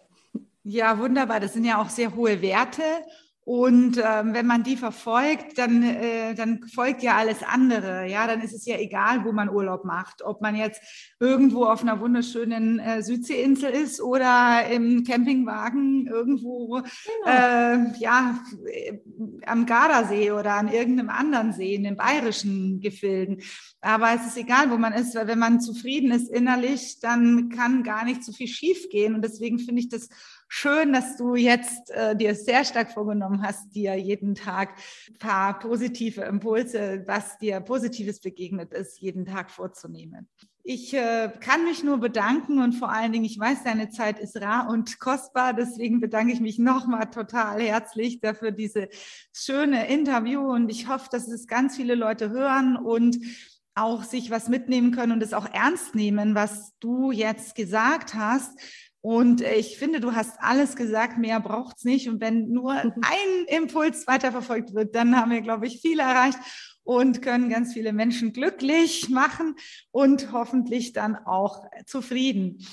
[0.64, 1.40] Ja, wunderbar.
[1.40, 2.84] Das sind ja auch sehr hohe Werte.
[3.46, 8.08] Und ähm, wenn man die verfolgt, dann, äh, dann folgt ja alles andere.
[8.08, 10.22] Ja, dann ist es ja egal, wo man Urlaub macht.
[10.24, 10.82] Ob man jetzt
[11.20, 16.82] irgendwo auf einer wunderschönen äh, Südseeinsel ist oder im Campingwagen irgendwo
[17.26, 17.26] genau.
[17.26, 18.40] äh, ja,
[19.46, 23.42] am Gardasee oder an irgendeinem anderen See in den bayerischen Gefilden.
[23.82, 27.84] Aber es ist egal, wo man ist, weil wenn man zufrieden ist innerlich, dann kann
[27.84, 29.16] gar nicht so viel schief gehen.
[29.16, 30.08] Und deswegen finde ich das
[30.56, 34.78] schön, dass du jetzt äh, dir sehr stark vorgenommen hast, dir jeden Tag
[35.10, 40.30] ein paar positive Impulse, was dir Positives begegnet ist, jeden Tag vorzunehmen.
[40.64, 44.40] Ich äh, kann mich nur bedanken und vor allen Dingen, ich weiß, deine Zeit ist
[44.40, 45.54] rar und kostbar.
[45.56, 48.90] Deswegen bedanke ich mich nochmal total herzlich dafür diese
[49.34, 53.18] schöne Interview und ich hoffe, dass es ganz viele Leute hören und
[53.74, 58.56] auch sich was mitnehmen können und es auch ernst nehmen, was du jetzt gesagt hast
[59.04, 62.08] und ich finde, du hast alles gesagt, mehr braucht es nicht.
[62.08, 62.94] Und wenn nur ein
[63.48, 66.40] Impuls weiterverfolgt wird, dann haben wir, glaube ich, viel erreicht
[66.86, 69.58] und können ganz viele Menschen glücklich machen
[69.92, 72.66] und hoffentlich dann auch zufrieden.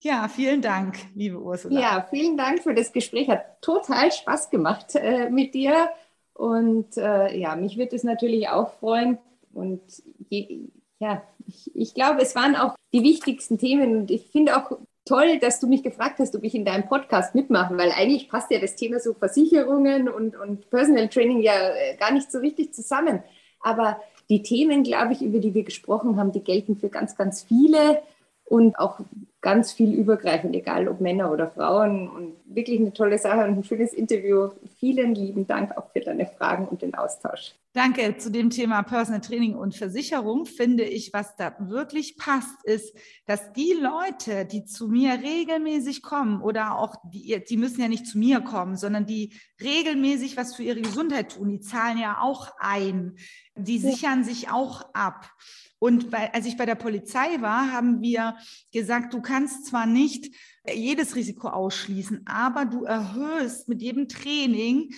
[0.00, 1.80] Ja, vielen Dank, liebe Ursula.
[1.80, 3.30] Ja, vielen Dank für das Gespräch.
[3.30, 5.88] Hat total Spaß gemacht äh, mit dir.
[6.34, 9.16] Und äh, ja, mich wird es natürlich auch freuen.
[9.54, 9.80] Und
[10.28, 10.68] je,
[10.98, 13.96] ja, ich, ich glaube, es waren auch die wichtigsten Themen.
[13.96, 14.78] Und ich finde auch
[15.08, 18.50] toll, dass du mich gefragt hast, ob ich in deinem Podcast mitmache, weil eigentlich passt
[18.50, 22.74] ja das Thema so Versicherungen und, und Personal Training ja äh, gar nicht so richtig
[22.74, 23.22] zusammen.
[23.60, 27.42] Aber die Themen, glaube ich, über die wir gesprochen haben, die gelten für ganz, ganz
[27.42, 28.02] viele
[28.48, 29.00] und auch
[29.40, 32.08] ganz viel übergreifend, egal ob Männer oder Frauen.
[32.08, 34.50] Und wirklich eine tolle Sache und ein schönes Interview.
[34.78, 37.54] Vielen lieben Dank auch für deine Fragen und den Austausch.
[37.74, 38.16] Danke.
[38.16, 42.96] Zu dem Thema Personal Training und Versicherung finde ich, was da wirklich passt, ist,
[43.26, 48.06] dass die Leute, die zu mir regelmäßig kommen oder auch die, die müssen ja nicht
[48.06, 52.48] zu mir kommen, sondern die regelmäßig was für ihre Gesundheit tun, die zahlen ja auch
[52.58, 53.16] ein,
[53.54, 55.30] die sichern sich auch ab.
[55.78, 58.36] Und bei, als ich bei der Polizei war, haben wir
[58.72, 60.34] gesagt, du kannst zwar nicht
[60.72, 64.90] jedes Risiko ausschließen, aber du erhöhst mit jedem Training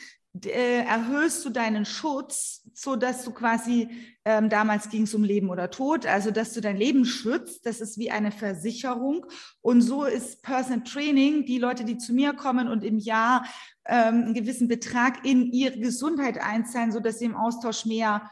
[0.46, 3.88] äh, erhöhst du deinen Schutz, so dass du quasi
[4.24, 7.66] ähm, damals ging es um Leben oder Tod, also dass du dein Leben schützt.
[7.66, 9.26] Das ist wie eine Versicherung
[9.60, 13.44] und so ist Personal Training die Leute, die zu mir kommen und im Jahr
[13.86, 18.30] ähm, einen gewissen Betrag in ihre Gesundheit einzahlen, so dass sie im Austausch mehr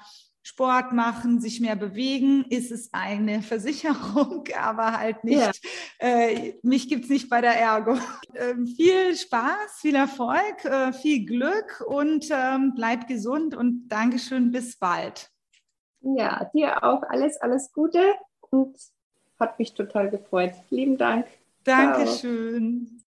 [0.49, 5.51] Sport machen, sich mehr bewegen, ist es eine Versicherung, aber halt nicht, ja.
[5.99, 7.97] äh, mich gibt es nicht bei der Ergo.
[8.35, 14.79] Ähm, viel Spaß, viel Erfolg, äh, viel Glück und ähm, bleib gesund und Dankeschön, bis
[14.79, 15.31] bald.
[16.03, 18.15] Ja, dir auch alles, alles Gute
[18.51, 18.77] und
[19.41, 20.53] hat mich total gefreut.
[20.71, 21.27] Lieben Dank.
[21.65, 22.87] Dankeschön.
[22.87, 22.97] Ciao.